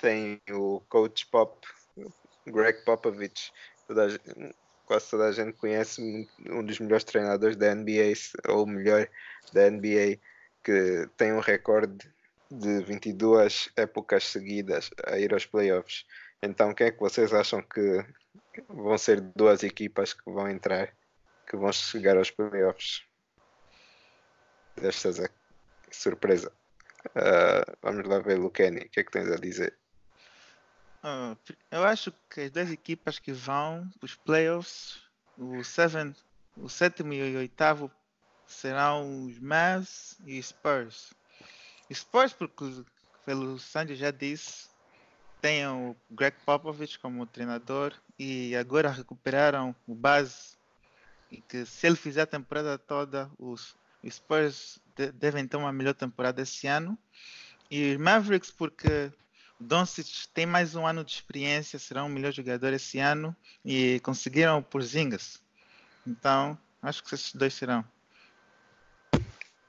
[0.00, 1.66] tem o coach Pop,
[2.46, 3.52] Greg Popovich,
[3.86, 4.08] toda
[4.86, 8.12] quase toda a gente conhece um dos melhores treinadores da NBA,
[8.48, 9.08] ou melhor
[9.52, 10.18] da NBA,
[10.64, 12.10] que tem um recorde
[12.50, 16.06] de 22 épocas seguidas a ir aos playoffs.
[16.42, 18.04] Então, quem é que vocês acham que
[18.68, 20.92] vão ser duas equipas que vão entrar,
[21.46, 23.02] que vão chegar aos playoffs?
[24.76, 25.28] Destas é
[25.90, 26.50] surpresa.
[27.10, 29.76] Uh, vamos lá ver, Luqueni, o que é que tens a dizer?
[31.04, 31.36] Uh,
[31.70, 35.02] eu acho que as duas equipas que vão os playoffs,
[35.36, 36.14] o, seven,
[36.56, 37.90] o sétimo e o oitavo,
[38.46, 41.12] serão os Mavs e Spurs.
[41.92, 42.84] Spurs, porque
[43.24, 44.68] pelo Sandy já disse,
[45.40, 50.56] tem o Greg Popovich como treinador e agora recuperaram o base
[51.30, 53.74] e que se ele fizer a temporada toda, os
[54.08, 56.96] Spurs de devem ter uma melhor temporada esse ano.
[57.70, 59.12] E os Mavericks, porque
[59.58, 64.62] Doncic tem mais um ano de experiência, será um melhor jogador esse ano e conseguiram
[64.62, 65.42] por Zingas.
[66.06, 67.84] Então, acho que esses dois serão.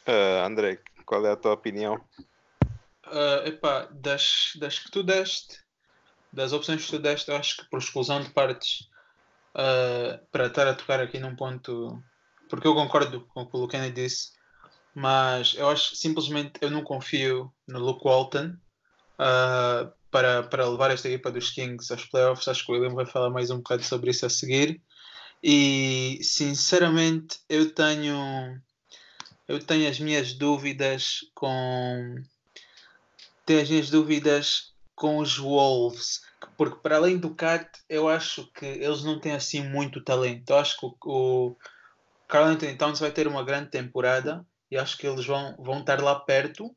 [0.07, 1.95] Uh, André, qual é a tua opinião?
[3.07, 5.59] Uh, epá, das, das que tu deste,
[6.31, 8.89] das opções que tu deste, eu acho que por exclusão de partes,
[9.55, 12.01] uh, para estar a tocar aqui num ponto,
[12.49, 14.33] porque eu concordo com o que o Lucani disse,
[14.93, 18.55] mas eu acho simplesmente eu não confio no Luke Walton
[19.19, 22.47] uh, para, para levar esta equipa dos Kings aos playoffs.
[22.47, 24.81] Acho que o William vai falar mais um bocado sobre isso a seguir.
[25.43, 28.57] E sinceramente eu tenho
[29.47, 32.15] eu tenho as minhas dúvidas com
[33.45, 36.23] tenho as minhas dúvidas com os Wolves
[36.58, 40.58] porque para além do Cat eu acho que eles não têm assim muito talento eu
[40.58, 41.55] acho que o, o
[42.27, 46.01] Carl Anthony Towns vai ter uma grande temporada e acho que eles vão, vão estar
[46.01, 46.75] lá perto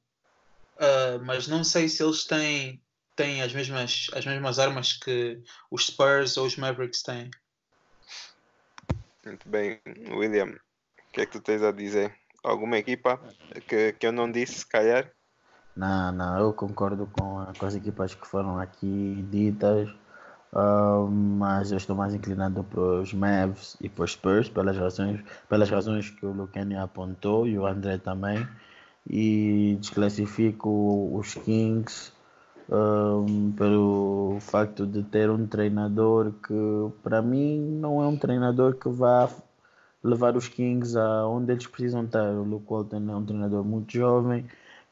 [0.78, 2.81] uh, mas não sei se eles têm,
[3.14, 7.31] têm as, mesmas, as mesmas armas que os Spurs ou os Mavericks têm.
[9.24, 12.14] Muito bem, William, o que é que tu tens a dizer?
[12.42, 13.20] Alguma equipa
[13.66, 15.11] que, que eu não disse, se calhar?
[15.77, 19.88] Não, não, eu concordo com, com as equipas que foram aqui ditas,
[20.53, 25.22] uh, mas eu estou mais inclinado para os Mavs e para os Spurs, pelas razões,
[25.48, 28.46] pelas razões que o Lucani apontou e o André também
[29.09, 32.12] e desclassifico os Kings
[32.68, 38.88] um, pelo facto de ter um treinador que para mim não é um treinador que
[38.88, 39.29] vá
[40.02, 42.30] levar os Kings aonde eles precisam estar.
[42.30, 44.46] O Luke Walton é um treinador muito jovem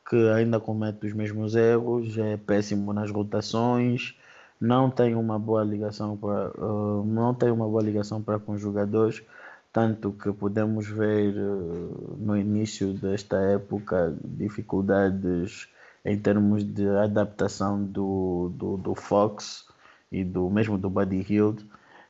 [0.08, 4.14] que ainda comete os mesmos erros, é péssimo nas rotações,
[4.60, 8.60] não tem uma boa ligação para uh, não tem uma boa ligação para com os
[8.60, 9.22] jogadores
[9.72, 15.68] tanto que podemos ver eh, no início desta época dificuldades
[16.02, 19.66] em termos de adaptação do, do, do Fox
[20.10, 21.62] e do mesmo do Buddy Hield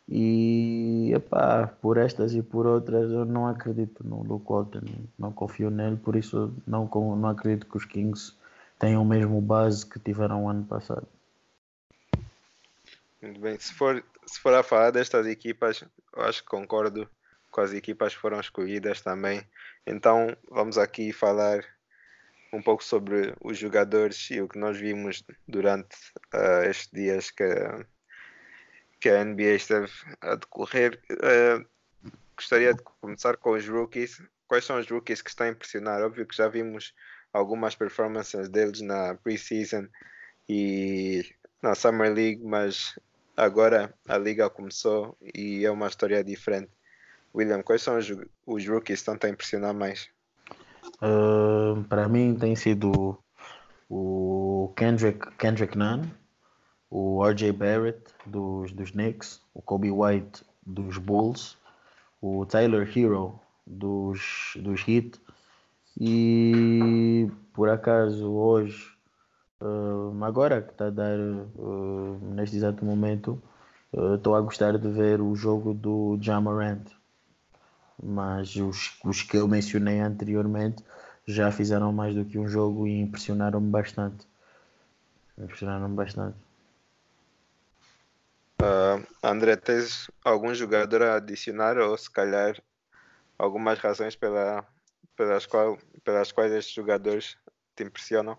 [0.08, 4.82] e epá, por estas e por outras eu não acredito no Luke Walton,
[5.18, 8.34] não confio nele, por isso não, não acredito que os Kings
[8.78, 11.08] tenham o mesmo base que tiveram ano passado.
[13.20, 15.82] Muito bem, se for, se for a falar destas equipas,
[16.14, 17.08] eu acho que concordo
[17.50, 19.42] com as equipas que foram escolhidas também.
[19.86, 21.64] Então vamos aqui falar
[22.52, 25.96] um pouco sobre os jogadores e o que nós vimos durante
[26.34, 27.44] uh, estes dias que,
[29.00, 31.00] que a NBA esteve a decorrer.
[31.10, 31.64] Uh,
[32.36, 34.22] gostaria de começar com os rookies.
[34.48, 36.02] Quais são os rookies que estão a impressionar?
[36.02, 36.94] Óbvio que já vimos
[37.32, 39.88] algumas performances deles na preseason
[40.48, 41.24] e
[41.62, 42.98] na Summer League, mas
[43.36, 46.70] agora a liga começou e é uma história diferente.
[47.34, 48.10] William, quais são os,
[48.46, 50.08] os rookies que estão a impressionar mais?
[51.02, 53.18] Uh, para mim tem sido
[53.88, 56.04] o Kendrick, Kendrick Nunn,
[56.90, 61.56] o RJ Barrett dos, dos Knicks, o Kobe White dos Bulls,
[62.20, 65.20] o Tyler Hero dos, dos Heat
[65.98, 68.92] e por acaso hoje,
[69.60, 73.40] uh, agora que está a dar uh, neste exato momento,
[74.14, 76.86] estou a gostar de ver o jogo do Jamarant
[78.02, 80.84] mas os, os que eu mencionei anteriormente
[81.26, 84.26] já fizeram mais do que um jogo e impressionaram-me bastante.
[85.36, 86.36] Impressionaram-me bastante.
[88.60, 92.60] Uh, André, tens algum jogador a adicionar ou se calhar
[93.38, 94.66] algumas razões pela,
[95.14, 97.36] pelas, qual, pelas quais estes jogadores
[97.74, 98.38] te impressionam?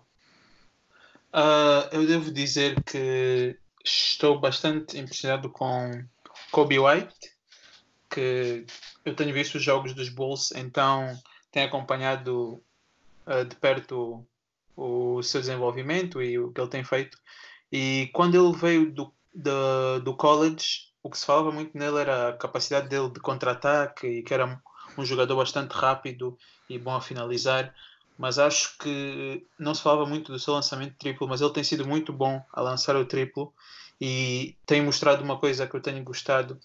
[1.32, 6.04] Uh, eu devo dizer que estou bastante impressionado com
[6.50, 7.38] Kobe White
[8.10, 8.64] que
[9.04, 11.16] eu tenho visto os jogos dos Bulls, então
[11.52, 12.62] tenho acompanhado
[13.26, 14.26] uh, de perto
[14.76, 17.18] o, o, seu desenvolvimento e o que ele tem feito.
[17.70, 22.30] E quando ele veio do, do, do college, o que se falava muito nele era
[22.30, 24.60] a capacidade dele de contra-ataque e que era
[24.96, 26.36] um jogador bastante rápido
[26.68, 27.74] e bom a finalizar.
[28.18, 31.86] Mas acho que não se falava muito do seu lançamento triplo, mas ele tem sido
[31.86, 33.52] muito bom a lançar o triplo
[34.00, 36.58] e tem mostrado uma coisa que eu tenho gostado,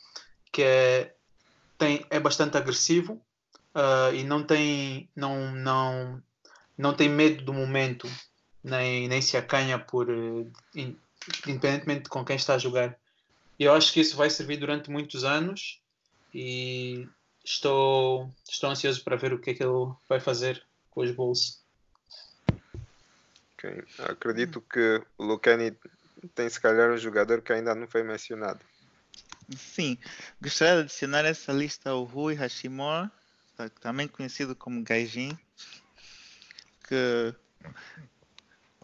[0.51, 1.13] que é,
[1.77, 3.21] tem, é bastante agressivo
[3.75, 6.21] uh, e não tem, não, não,
[6.77, 8.09] não tem medo do momento,
[8.63, 10.51] nem, nem se acanha por, uh,
[11.47, 12.97] independentemente de com quem está a jogar.
[13.59, 15.79] E eu acho que isso vai servir durante muitos anos
[16.33, 17.07] e
[17.43, 21.61] estou, estou ansioso para ver o que é que ele vai fazer com os Bulls.
[23.53, 23.83] Okay.
[23.99, 25.75] Acredito que o Lucani
[26.35, 28.59] tem se calhar um jogador que ainda não foi mencionado.
[29.55, 29.97] Sim,
[30.41, 33.11] gostaria de adicionar essa lista ao Rui Hashimura,
[33.81, 35.37] também conhecido como Gaijin,
[36.87, 37.35] que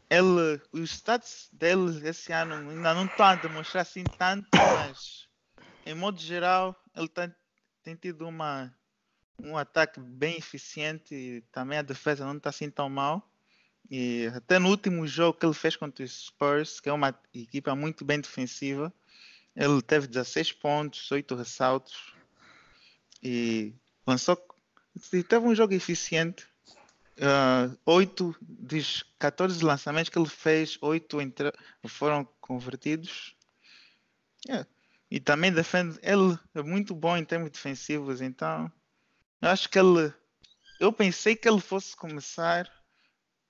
[0.09, 5.27] ele, os stats dele esse ano ainda não estão a demonstrar assim tanto, mas
[5.85, 7.33] em modo geral ele tem,
[7.83, 8.73] tem tido uma,
[9.39, 13.23] um ataque bem eficiente e também a defesa não está assim tão mal.
[13.89, 17.75] E até no último jogo que ele fez contra os Spurs, que é uma equipa
[17.75, 18.93] muito bem defensiva,
[19.55, 22.13] ele teve 16 pontos, 8 ressaltos
[23.21, 23.73] e
[24.05, 24.37] lançou.
[25.11, 26.48] Teve um jogo eficiente
[27.19, 31.53] uh, 8 dos 14 lançamentos que ele fez, 8 entre...
[31.87, 33.35] foram convertidos.
[34.47, 34.67] Yeah.
[35.11, 35.99] E também defende.
[36.01, 38.71] Ele é muito bom em termos defensivos, então
[39.41, 40.13] eu acho que ele.
[40.79, 42.71] Eu pensei que ele fosse começar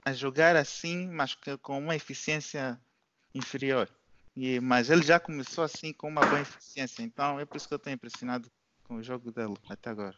[0.03, 2.79] a jogar assim, mas com uma eficiência
[3.35, 3.89] inferior.
[4.35, 7.73] E, mas ele já começou assim com uma boa eficiência, então é por isso que
[7.73, 8.49] eu estou impressionado
[8.83, 10.15] com o jogo dele até agora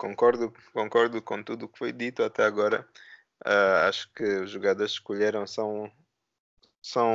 [0.00, 2.88] concordo, concordo com tudo que foi dito até agora.
[3.46, 5.92] Uh, acho que os jogadores que escolheram são,
[6.82, 7.12] são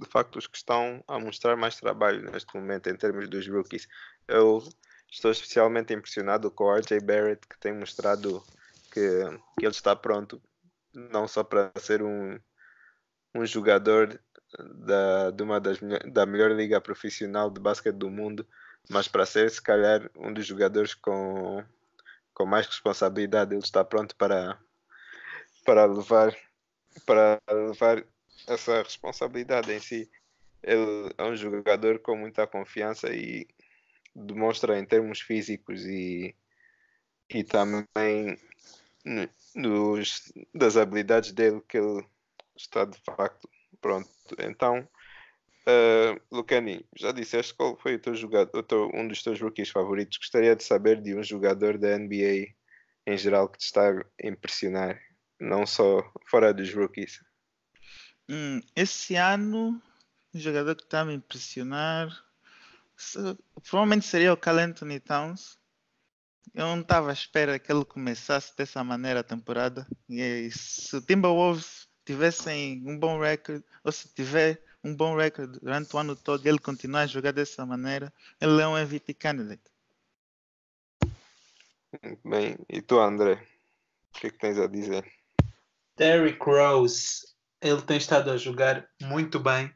[0.00, 3.86] de facto os que estão a mostrar mais trabalho neste momento em termos dos rookies.
[4.26, 4.62] Eu
[5.10, 8.42] estou especialmente impressionado com o RJ Barrett, que tem mostrado
[8.90, 9.24] que,
[9.58, 10.42] que ele está pronto
[10.94, 12.38] não só para ser um,
[13.34, 14.18] um jogador
[14.58, 15.78] da, de uma das,
[16.10, 18.46] da melhor liga profissional de basquete do mundo,
[18.90, 21.64] mas para ser, se calhar, um dos jogadores com
[22.34, 24.58] com mais responsabilidade, ele está pronto para,
[25.64, 26.36] para, levar,
[27.06, 28.04] para levar
[28.46, 30.10] essa responsabilidade em si.
[30.62, 33.46] Ele é um jogador com muita confiança e
[34.14, 36.36] demonstra em termos físicos e,
[37.28, 38.38] e também
[39.54, 42.04] nos, das habilidades dele que ele
[42.56, 43.48] está de facto
[43.80, 44.08] pronto.
[44.38, 44.88] Então,
[45.62, 49.70] Uh, Lucani, já disseste qual foi o teu jogador, o teu, um dos teus rookies
[49.70, 50.18] favoritos.
[50.18, 52.54] Gostaria de saber de um jogador da NBA
[53.06, 55.00] em geral que te está a impressionar,
[55.40, 57.20] não só fora dos rookies.
[58.28, 59.80] Hum, esse ano,
[60.34, 62.08] o jogador que está a me impressionar
[63.68, 65.58] provavelmente seria o Cal Anthony Towns.
[66.54, 69.86] Eu não estava à espera que ele começasse dessa maneira a temporada.
[70.08, 75.94] E se o Timberwolves tivessem um bom recorde, ou se tiver um bom recorde durante
[75.94, 79.62] o ano todo e ele continuar a jogar dessa maneira, ele é um MVP candidate.
[82.24, 83.34] Bem, e tu, André?
[84.14, 85.04] O que, é que tens a dizer?
[85.96, 87.26] Derrick Rose,
[87.60, 89.72] ele tem estado a jogar muito bem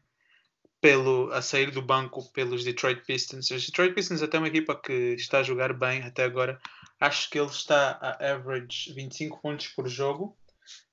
[0.81, 3.51] pelo, a sair do banco pelos Detroit Pistons.
[3.51, 6.59] Os Detroit Pistons até uma equipa que está a jogar bem até agora.
[6.99, 10.37] Acho que ele está a average 25 pontos por jogo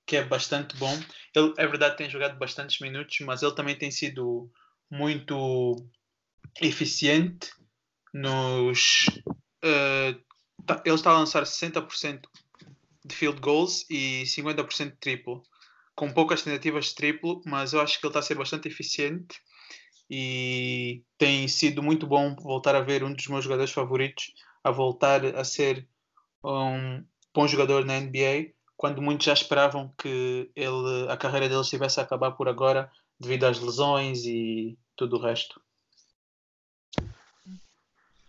[0.06, 0.94] que é bastante bom.
[1.36, 4.50] Ele, é verdade, tem jogado bastantes minutos, mas ele também tem sido
[4.90, 5.76] muito
[6.62, 7.50] eficiente
[8.14, 9.08] nos.
[9.64, 10.20] Uh,
[10.66, 12.22] tá, ele está a lançar 60%
[13.06, 15.44] de field goals e 50% de triplo,
[15.96, 19.42] com poucas tentativas de triplo, mas eu acho que ele está a ser bastante eficiente
[20.10, 25.26] e tem sido muito bom voltar a ver um dos meus jogadores favoritos a voltar
[25.26, 25.88] a ser
[26.44, 32.00] um bom jogador na NBA quando muitos já esperavam que ele, a carreira dele estivesse
[32.00, 35.62] a acabar por agora devido às lesões e tudo o resto.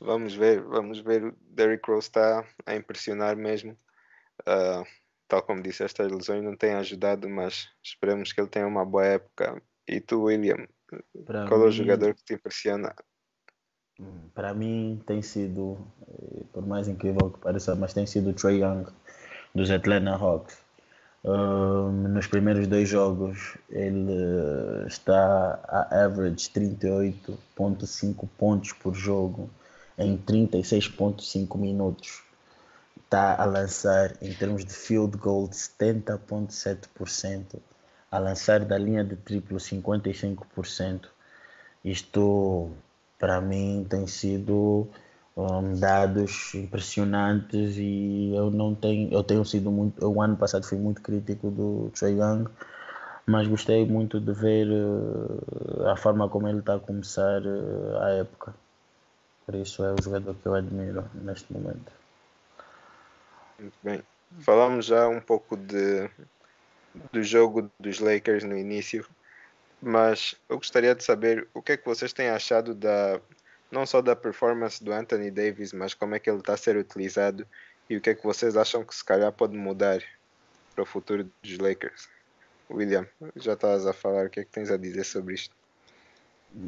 [0.00, 1.24] Vamos ver, vamos ver.
[1.24, 3.72] O Derrick Rose está a impressionar mesmo.
[4.42, 4.84] Uh,
[5.26, 9.04] tal como disse, estas lesões não têm ajudado, mas esperemos que ele tenha uma boa
[9.04, 9.62] época.
[9.88, 10.66] E tu, William,
[11.24, 12.94] Para qual mim, é o jogador que te impressiona?
[14.34, 15.78] Para mim tem sido,
[16.08, 18.84] eh, por mais incrível que pareça, mas tem sido o Trey Young
[19.54, 20.58] dos Atlanta Hawks.
[21.24, 24.12] Um, nos primeiros dois jogos ele
[24.86, 29.48] está a average 38.5 pontos por jogo
[29.96, 32.22] em 36.5 minutos.
[32.96, 37.60] Está a lançar em termos de field goal 70.7%,
[38.10, 41.06] a lançar da linha de triplo 55%.
[41.84, 42.70] Isto
[43.18, 44.88] para mim tem sido
[45.36, 50.78] um, dados impressionantes e eu não tenho, eu tenho sido muito, o ano passado fui
[50.78, 52.48] muito crítico do Trae Young,
[53.26, 58.10] mas gostei muito de ver uh, a forma como ele está a começar uh, a
[58.10, 58.54] época.
[59.44, 61.92] Por isso é o jogador que eu admiro neste momento.
[63.58, 64.02] Muito bem.
[64.40, 66.08] Falamos já um pouco de,
[67.12, 69.06] do jogo dos Lakers no início,
[69.82, 73.20] mas eu gostaria de saber o que é que vocês têm achado da
[73.74, 76.76] não só da performance do Anthony Davis, mas como é que ele está a ser
[76.76, 77.44] utilizado
[77.90, 80.00] e o que é que vocês acham que se calhar pode mudar
[80.74, 82.08] para o futuro dos Lakers.
[82.70, 83.06] William,
[83.36, 85.54] já estás a falar, o que é que tens a dizer sobre isto?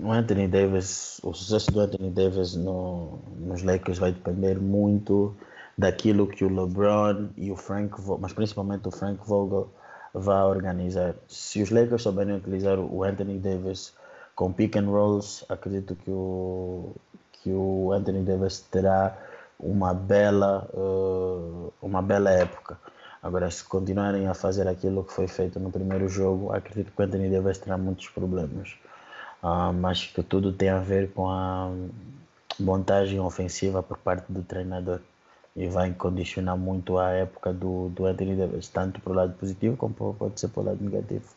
[0.03, 5.35] O Anthony Davis, o sucesso do Anthony Davis no, nos Lakers vai depender muito
[5.79, 9.71] daquilo que o LeBron e o Frank, mas principalmente o Frank Vogel,
[10.13, 11.15] vai organizar.
[11.29, 13.95] Se os Lakers souberem utilizar o Anthony Davis
[14.37, 16.95] com pick and rolls, acredito que o,
[17.33, 19.17] que o Anthony Davis terá
[19.59, 22.79] uma bela, uh, uma bela época.
[23.23, 27.05] Agora, se continuarem a fazer aquilo que foi feito no primeiro jogo, acredito que o
[27.05, 28.77] Anthony Davis terá muitos problemas.
[29.43, 31.71] Uh, mas que tudo tem a ver com a
[32.61, 35.01] montagem ofensiva por parte do treinador
[35.55, 39.77] e vai condicionar muito a época do, do Anthony Davis, tanto para o lado positivo
[39.77, 41.36] como pode ser para o lado negativo.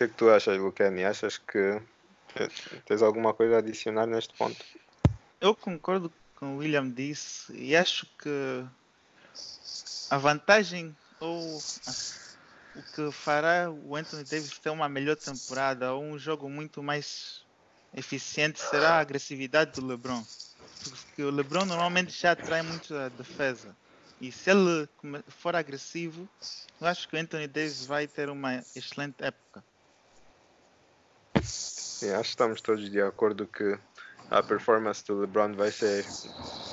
[0.00, 1.04] Que é que tu achas, Lucani?
[1.04, 1.78] Achas que
[2.86, 4.56] tens alguma coisa a adicionar neste ponto?
[5.38, 8.64] Eu concordo com o William disse e acho que
[10.08, 16.18] a vantagem ou o que fará o Anthony Davis ter uma melhor temporada ou um
[16.18, 17.42] jogo muito mais
[17.94, 20.24] eficiente será a agressividade do LeBron
[20.82, 23.76] porque o LeBron normalmente já atrai muito a defesa.
[24.18, 24.88] E se ele
[25.28, 26.26] for agressivo,
[26.80, 29.62] eu acho que o Anthony Davis vai ter uma excelente época.
[32.00, 33.78] Sim, acho que estamos todos de acordo que
[34.30, 36.02] a performance do LeBron vai ser,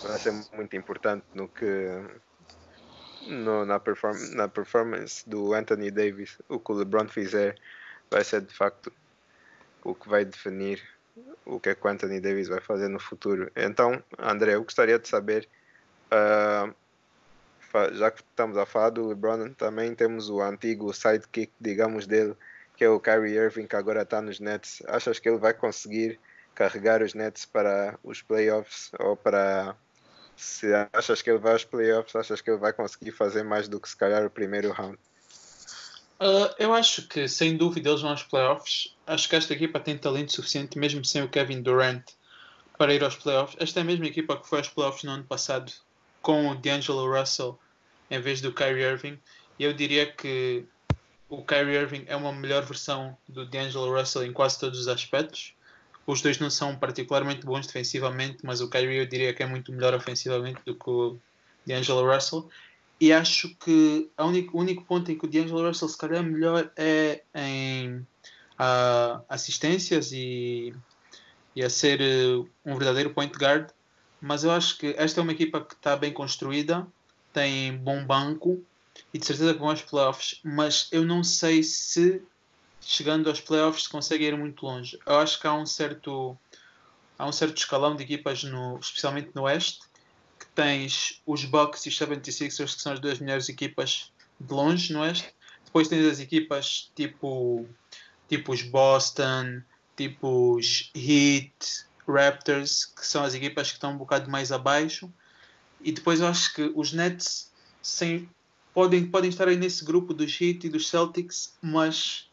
[0.02, 2.02] vai ser muito importante no que
[3.28, 6.42] no, na, perform, na performance do Anthony Davis.
[6.48, 7.60] O que o LeBron fizer
[8.10, 8.90] vai ser de facto
[9.84, 10.82] o que vai definir
[11.46, 13.52] o que é que o Anthony Davis vai fazer no futuro.
[13.54, 15.46] Então, André, eu gostaria de saber,
[16.06, 16.74] uh,
[17.96, 22.34] já que estamos a falar do LeBron, também temos o antigo sidekick, digamos, dele,
[22.78, 24.84] que é o Kyrie Irving, que agora está nos Nets.
[24.88, 26.20] Achas que ele vai conseguir
[26.54, 29.76] carregar os Nets para os playoffs ou para
[30.36, 33.80] se achas que ele vai aos playoffs, achas que ele vai conseguir fazer mais do
[33.80, 34.98] que se calhar o primeiro round?
[36.20, 38.96] Uh, eu acho que, sem dúvida, eles vão aos playoffs.
[39.06, 42.04] Acho que esta equipa tem talento suficiente, mesmo sem o Kevin Durant,
[42.78, 43.58] para ir aos playoffs.
[43.60, 45.72] Esta é a mesma equipa que foi aos playoffs no ano passado,
[46.22, 47.58] com o D'Angelo Russell
[48.10, 49.20] em vez do Kyrie Irving.
[49.58, 50.66] E eu diria que
[51.30, 55.54] o Kyrie Irving é uma melhor versão do D'Angelo Russell em quase todos os aspectos.
[56.06, 59.72] Os dois não são particularmente bons defensivamente, mas o Kyrie eu diria que é muito
[59.74, 61.18] melhor ofensivamente do que o
[61.66, 62.50] D'Angelo Russell.
[63.00, 66.72] E acho que o único ponto em que o D'Angelo Russell se calhar é melhor
[66.78, 70.74] é em uh, assistências e,
[71.54, 73.70] e a ser uh, um verdadeiro point guard.
[74.22, 76.88] Mas eu acho que esta é uma equipa que está bem construída,
[77.34, 78.64] tem bom banco
[79.14, 80.40] e de certeza que vão aos playoffs.
[80.44, 82.22] Mas eu não sei se
[82.82, 84.98] chegando aos playoffs se consegue ir muito longe.
[85.06, 86.38] Eu acho que há um certo,
[87.18, 89.80] há um certo escalão de equipas, no, especialmente no Oeste,
[90.56, 95.02] tens os Bucks e os 76ers, que são as duas melhores equipas de longe no
[95.02, 95.34] Oeste.
[95.66, 97.68] Depois tens as equipas tipo,
[98.30, 99.62] tipo os Boston,
[99.96, 105.12] tipo os Heat, Raptors, que são as equipas que estão um bocado mais abaixo.
[105.82, 108.30] E depois eu acho que os Nets sem,
[108.78, 112.30] podem, podem estar aí nesse grupo dos Heat e dos Celtics, mas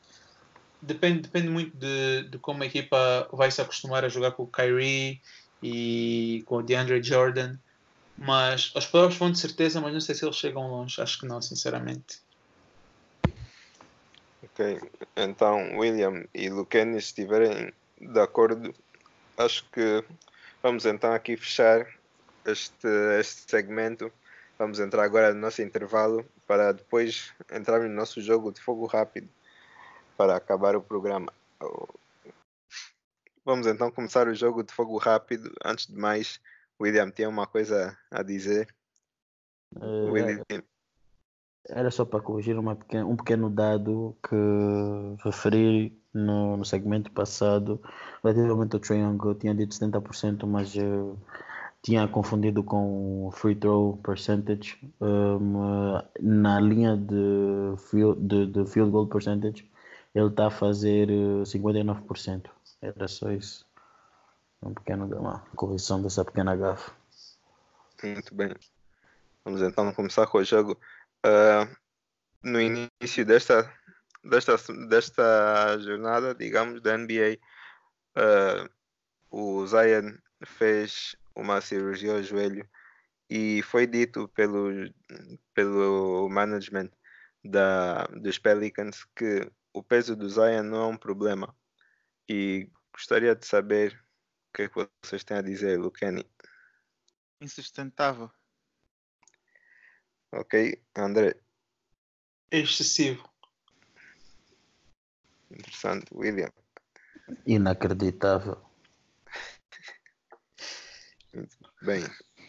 [0.83, 4.47] depende, depende muito de, de como a equipa vai se acostumar a jogar com o
[4.47, 5.23] Kyrie
[5.63, 7.57] e com o DeAndre Jordan.
[8.19, 11.01] Mas os playoffs vão de certeza, mas não sei se eles chegam longe.
[11.01, 12.19] Acho que não, sinceramente.
[14.43, 14.83] Ok,
[15.17, 18.75] então William e Luquene estiverem de acordo,
[19.39, 20.05] acho que
[20.63, 21.87] vamos então aqui fechar
[22.45, 22.87] este,
[23.19, 24.13] este segmento.
[24.59, 29.29] Vamos entrar agora no nosso intervalo para depois entrar no nosso jogo de fogo rápido
[30.17, 31.33] para acabar o programa.
[33.45, 35.53] Vamos então começar o jogo de fogo rápido.
[35.65, 36.41] Antes de mais,
[36.81, 38.75] William, tem uma coisa a dizer?
[39.77, 40.43] Uh, William.
[41.69, 44.37] Era só para corrigir pequena, um pequeno dado que
[45.25, 47.83] referi no, no segmento passado.
[48.23, 51.19] Relativamente ao Triangle, eu tinha dito 70%, mas uh,
[51.85, 54.79] tinha confundido com free throw percentage.
[54.99, 59.71] Um, na linha de field, de, de field goal percentage,
[60.15, 62.47] ele está a fazer 59%.
[62.81, 63.67] Eh, Era só isso.
[64.63, 66.91] Um pequeno, uma correção dessa pequena gafa.
[68.03, 68.55] Muito bem.
[69.45, 70.79] Vamos então começar com o jogo.
[71.27, 71.69] Uh,
[72.43, 73.71] no início desta,
[74.25, 74.57] desta,
[74.89, 77.37] desta jornada, digamos, da NBA,
[78.17, 78.71] uh,
[79.31, 80.17] o Zion
[80.47, 82.69] fez uma cirurgia ao joelho
[83.29, 84.71] e foi dito pelo,
[85.55, 86.91] pelo management
[87.43, 91.55] da, dos Pelicans que o peso do Zion não é um problema.
[92.29, 93.93] E gostaria de saber
[94.49, 96.25] o que é que vocês têm a dizer, Lucani.
[97.41, 98.31] Insustentável.
[100.33, 101.37] Ok, André.
[102.51, 103.29] Excessivo.
[105.51, 106.07] Interessante.
[106.15, 106.51] William.
[107.47, 108.64] Inacreditável.
[111.85, 112.03] Bem,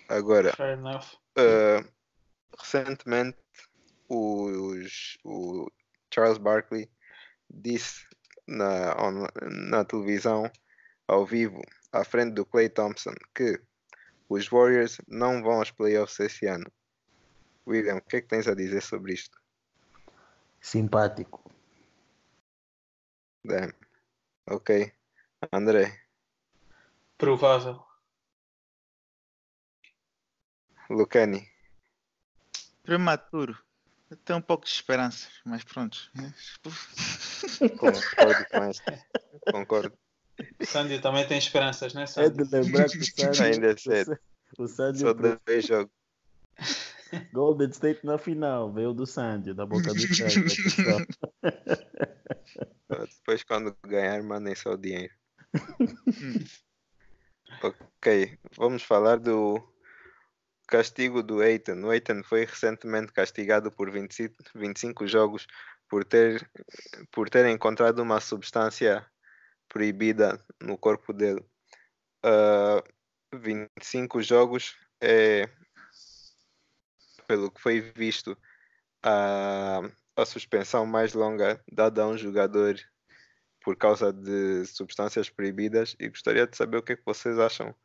[0.08, 1.04] agora, Fair enough.
[1.38, 1.86] uh,
[2.58, 3.38] recentemente
[4.08, 5.70] os, o
[6.14, 6.90] Charles Barkley
[7.50, 8.06] disse
[8.48, 9.28] na, on-
[9.70, 10.50] na televisão,
[11.08, 11.62] ao vivo,
[11.92, 13.62] à frente do Clay Thompson, que
[14.30, 16.72] os Warriors não vão aos playoffs esse ano.
[17.68, 19.38] William, o que é que tens a dizer sobre isto?
[20.62, 21.44] Simpático.
[23.44, 23.74] Damn.
[24.48, 24.92] Ok.
[25.52, 26.00] André,
[27.18, 27.84] Provável.
[30.90, 31.48] Lucani,
[32.84, 33.58] Prematuro.
[34.10, 36.12] Eu tenho um pouco de esperanças, mas pronto.
[37.80, 39.06] concordo com esta.
[39.52, 39.98] Concordo.
[40.62, 42.44] Sandy também tem esperanças, né, É Sandy?
[42.44, 44.20] de lembrar que o Sandy, Ainda é cedo.
[44.60, 45.92] o Sandy Só dois jogos.
[47.34, 50.40] Golden State na final, veio do Sandy, da boca do Sandy.
[50.40, 51.06] atenção.
[52.90, 55.14] Depois quando ganhar, mandem só o dinheiro.
[57.64, 59.62] ok, vamos falar do
[60.68, 61.84] castigo do Eitan.
[61.86, 65.48] O Eitan foi recentemente castigado por 25, 25 jogos
[65.90, 66.50] por ter,
[67.12, 69.06] por ter encontrado uma substância
[69.68, 71.46] proibida no corpo dele.
[72.24, 72.84] Ah,
[73.34, 75.50] 25 jogos é,
[77.28, 78.38] pelo que foi visto,
[79.04, 79.82] a,
[80.16, 82.80] a suspensão mais longa dada a um jogador
[83.62, 87.76] por causa de substâncias proibidas e gostaria de saber o que é que vocês acham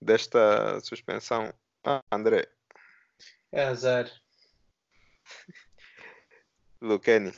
[0.00, 1.52] desta suspensão.
[1.84, 2.48] Ah, André,
[3.52, 4.10] É azar.
[6.80, 7.32] Lucani,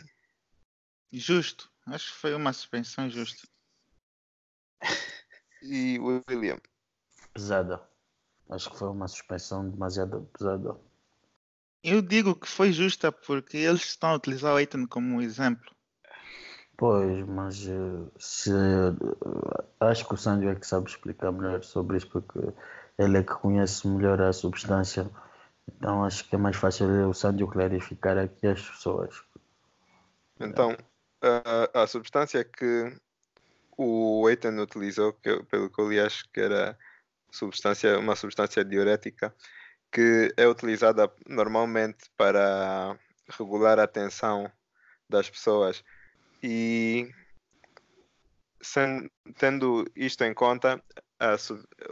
[1.12, 1.70] Justo.
[1.86, 3.47] Acho que foi uma suspensão justa.
[5.62, 6.59] e William.
[7.32, 7.80] Pesada.
[8.51, 10.76] Acho que foi uma suspensão demasiado pesada.
[11.82, 15.70] Eu digo que foi justa porque eles estão a utilizar o Aiton como um exemplo.
[16.76, 21.97] Pois, mas eh, se, eh, acho que o Sandy é que sabe explicar melhor sobre
[21.97, 22.38] isso, porque
[22.99, 25.11] ele é que conhece melhor a substância.
[25.68, 29.22] Então acho que é mais fácil o Sandy clarificar aqui às pessoas.
[30.38, 30.76] Então,
[31.22, 32.92] a, a substância que
[33.76, 36.78] o Eitan utilizou, que pelo que eu li, acho que era
[37.30, 39.34] substância, uma substância diurética,
[39.90, 44.51] que é utilizada normalmente para regular a tensão
[45.09, 45.82] das pessoas.
[46.42, 47.11] E
[49.38, 50.82] tendo isto em conta,
[51.18, 51.36] a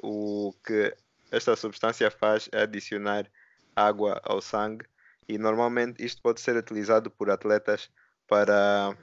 [0.02, 0.94] o que
[1.30, 3.30] esta substância faz é adicionar
[3.74, 4.86] água ao sangue
[5.28, 7.90] e normalmente isto pode ser utilizado por atletas
[8.28, 8.96] para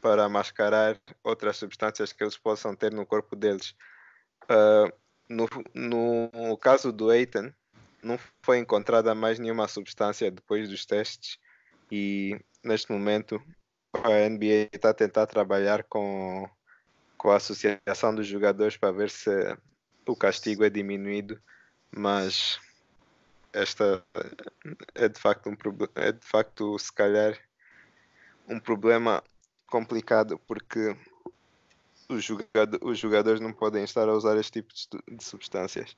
[0.00, 3.74] para mascarar outras substâncias que eles possam ter no corpo deles.
[4.48, 4.92] Ah,
[5.28, 7.54] no, no caso do Eitan,
[8.02, 11.38] não foi encontrada mais nenhuma substância depois dos testes
[11.90, 13.42] e neste momento
[13.94, 16.48] a NBA está a tentar trabalhar com,
[17.24, 19.30] com a associação dos jogadores para ver se
[20.06, 21.40] o castigo é diminuído,
[21.90, 22.60] mas
[23.50, 24.04] esta
[24.94, 25.56] é de facto um
[25.94, 27.34] é de facto se calhar
[28.46, 29.24] um problema
[29.66, 30.94] complicado porque
[32.10, 32.28] os,
[32.82, 35.96] os jogadores não podem estar a usar este tipo de, de substâncias.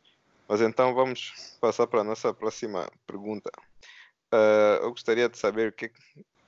[0.48, 3.50] Mas então vamos passar para a nossa próxima pergunta.
[4.30, 5.90] Ah, eu gostaria de saber que,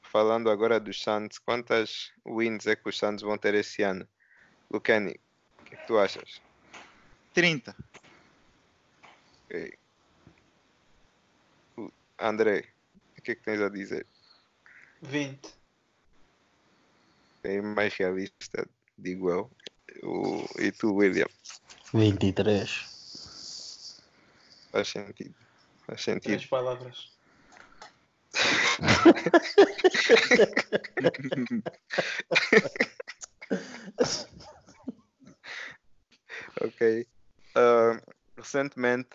[0.03, 4.07] falando agora dos Suns, quantas wins é que os Suns vão ter esse ano?
[4.71, 5.19] Lucani,
[5.61, 6.41] o que, é que tu achas?
[7.35, 7.75] 30.
[9.47, 9.79] Ok.
[11.77, 12.69] O- André,
[13.17, 14.07] o que é que tens a dizer?
[15.03, 15.49] 20.
[17.45, 19.51] É mais realista, digo eu.
[20.03, 21.27] O, e tu, William?
[21.95, 24.03] 23.
[24.71, 25.35] Faz sentido.
[25.87, 26.23] Faz sentido.
[26.25, 27.13] Três palavras.
[36.61, 37.07] Ok.
[37.55, 38.01] Ah,
[38.37, 39.11] recentemente,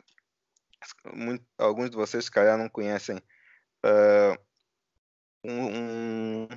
[1.13, 3.17] muito, alguns de vocês se calhar não conhecem
[3.85, 4.37] uh,
[5.43, 6.47] um, um,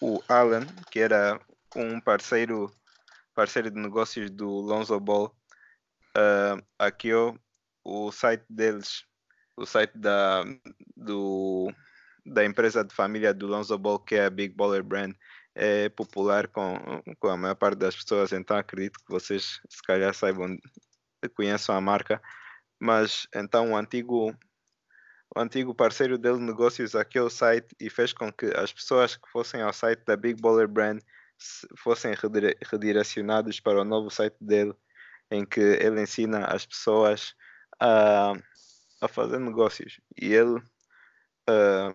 [0.00, 1.40] o Alan, que era
[1.76, 2.72] um parceiro
[3.34, 5.34] parceiro de negócios do Lonzo Ball,
[6.16, 7.10] uh, aqui
[7.84, 9.04] o site deles,
[9.56, 10.44] o site da,
[10.96, 11.72] do,
[12.24, 15.14] da empresa de família do Lonzo Ball, que é a Big Baller Brand,
[15.54, 16.76] é popular com,
[17.18, 20.56] com a maior parte das pessoas, então acredito que vocês se calhar saibam,
[21.36, 22.20] conheçam a marca,
[22.78, 24.34] mas então o antigo
[25.36, 29.28] o antigo parceiro dele de negócios aquele site e fez com que as pessoas que
[29.30, 31.00] fossem ao site da Big Baller Brand
[31.76, 32.14] fossem
[32.70, 34.72] redirecionados para o novo site dele,
[35.30, 37.34] em que ele ensina as pessoas
[37.80, 38.32] a,
[39.00, 40.00] a fazer negócios.
[40.16, 40.58] E ele
[41.48, 41.92] uh,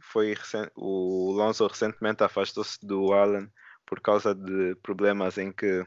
[0.00, 0.34] foi
[0.74, 3.50] o Lonzo recentemente afastou-se do Alan
[3.86, 5.86] por causa de problemas em que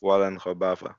[0.00, 0.96] o Alan roubava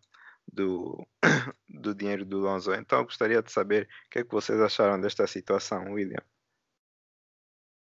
[0.52, 1.08] do,
[1.70, 2.74] do dinheiro do Lonzo.
[2.74, 6.24] Então eu gostaria de saber o que é que vocês acharam desta situação, William.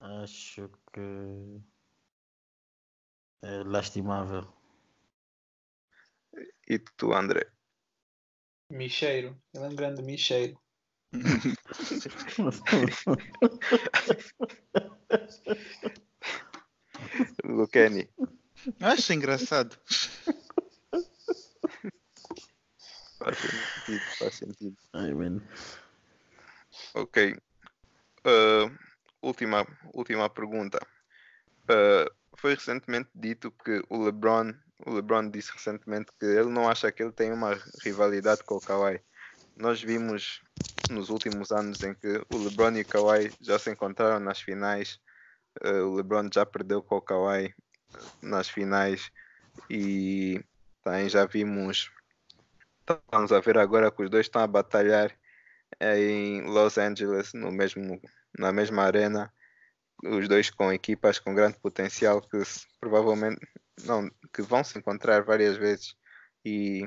[0.01, 1.63] Acho que
[3.43, 4.53] é lastimável.
[6.69, 7.51] E tu, André?
[8.71, 9.41] Micheiro.
[9.55, 10.59] Ele é um grande micheiro.
[17.45, 18.09] Luqueni.
[18.81, 19.77] Acho engraçado.
[23.19, 24.77] Faz sentido, faz sentido.
[24.93, 25.41] Ai, man.
[26.95, 27.37] Ok.
[28.27, 28.71] Uh,
[29.23, 30.79] última, última pergunta.
[31.65, 34.53] Uh, foi recentemente dito que o LeBron,
[34.87, 38.61] o LeBron disse recentemente que ele não acha que ele tem uma rivalidade com o
[38.61, 39.01] Kawhi.
[39.57, 40.43] Nós vimos
[40.91, 45.01] nos últimos anos em que o LeBron e o Kawhi já se encontraram nas finais.
[45.65, 47.55] Uh, o LeBron já perdeu com o Kawhi
[48.23, 49.11] nas finais
[49.71, 50.43] e
[50.83, 51.91] também já vimos.
[52.81, 55.17] Estamos a ver agora que os dois estão a batalhar
[55.81, 58.01] em Los Angeles, no mesmo,
[58.39, 59.33] na mesma arena
[60.03, 62.43] os dois com equipas com grande potencial que
[62.81, 63.41] provavelmente
[63.85, 65.97] não que vão se encontrar várias vezes
[66.45, 66.87] e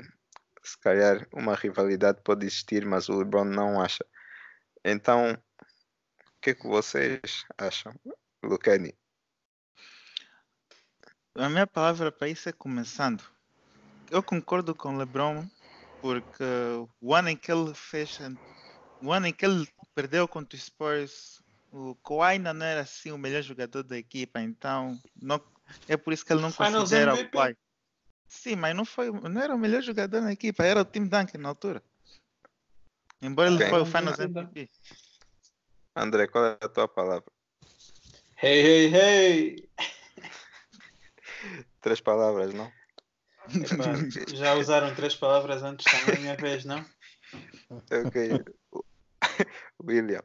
[0.62, 4.04] se calhar uma rivalidade pode existir, mas o LeBron não acha.
[4.84, 7.94] Então, o que é que vocês acham,
[8.42, 8.96] Lucani?
[11.34, 13.22] A minha palavra para isso é começando.
[14.10, 15.46] Eu concordo com o LeBron
[16.00, 16.44] porque
[17.00, 18.18] o ano em que ele fez,
[19.02, 23.12] o ano em que ele perdeu contra os Spurs o Kawhi ainda não era assim
[23.12, 25.40] o melhor jogador da equipa, então não,
[25.86, 27.28] é por isso que ele não Finals considera MVP.
[27.28, 27.56] o Kawhi.
[28.28, 31.38] Sim, mas não, foi, não era o melhor jogador na equipa, era o Tim Duncan
[31.38, 31.82] na altura.
[33.20, 33.66] Embora okay.
[33.66, 34.70] ele foi o Finals MVP.
[35.96, 37.32] André, qual é a tua palavra?
[38.40, 39.68] Hey, hey, hey!
[41.80, 42.70] Três palavras, não?
[43.48, 46.84] Epa, já usaram três palavras antes também, minha vez, não?
[47.70, 48.44] Ok.
[49.82, 50.22] William.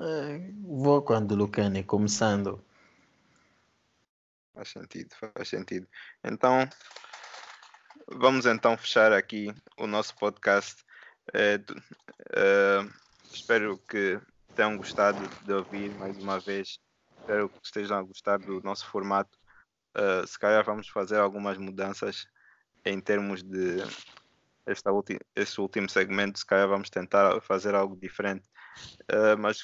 [0.00, 2.64] É, vou quando Lucani, começando.
[4.58, 5.86] Faz sentido, faz sentido.
[6.24, 6.68] Então,
[8.08, 10.84] vamos então fechar aqui o nosso podcast.
[11.32, 11.60] É,
[12.32, 12.88] é,
[13.32, 14.20] espero que
[14.56, 16.80] tenham gostado de ouvir mais uma vez.
[17.20, 19.38] Espero que estejam a gostar do nosso formato.
[19.96, 22.26] Uh, se calhar vamos fazer algumas mudanças
[22.84, 23.76] em termos de
[24.66, 24.90] esta
[25.36, 26.40] este último segmento.
[26.40, 28.48] Se calhar vamos tentar fazer algo diferente.
[29.04, 29.60] Uh, mas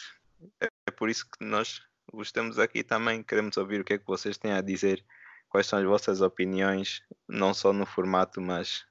[0.61, 1.83] é por isso que nós
[2.15, 3.23] vos temos aqui também.
[3.23, 5.05] Queremos ouvir o que é que vocês têm a dizer,
[5.49, 8.85] quais são as vossas opiniões, não só no formato, mas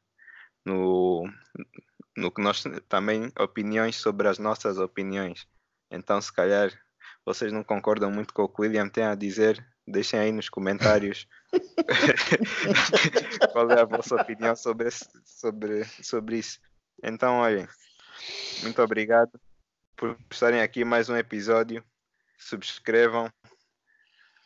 [0.66, 1.24] no,
[2.16, 5.48] no que nós também opiniões sobre as nossas opiniões.
[5.90, 6.72] Então, se calhar
[7.26, 10.50] vocês não concordam muito com o que o William tem a dizer, deixem aí nos
[10.50, 11.28] comentários
[13.52, 16.60] qual é a vossa opinião sobre, esse, sobre, sobre isso.
[17.02, 17.68] Então, olhem,
[18.62, 19.40] muito obrigado
[19.96, 21.84] por estarem aqui mais um episódio.
[22.44, 23.32] Subscrevam,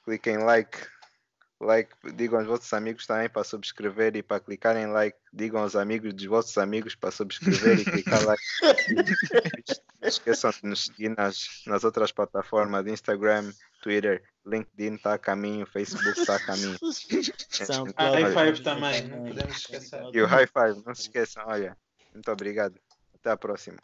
[0.03, 0.77] cliquem like,
[1.59, 5.75] like, digam aos vossos amigos também para subscrever e para clicar em like, digam aos
[5.75, 8.43] amigos dos vossos amigos para subscrever e clicar like.
[9.99, 15.65] Não esqueçam de nos seguir nas, nas outras plataformas Instagram, Twitter, LinkedIn está a caminho,
[15.65, 16.77] Facebook está a caminho.
[17.97, 20.01] Ah, high five também, não podemos esquecer.
[20.13, 21.75] E o high five, não se esqueçam, olha.
[22.13, 22.79] Muito obrigado.
[23.15, 23.77] Até a próxima.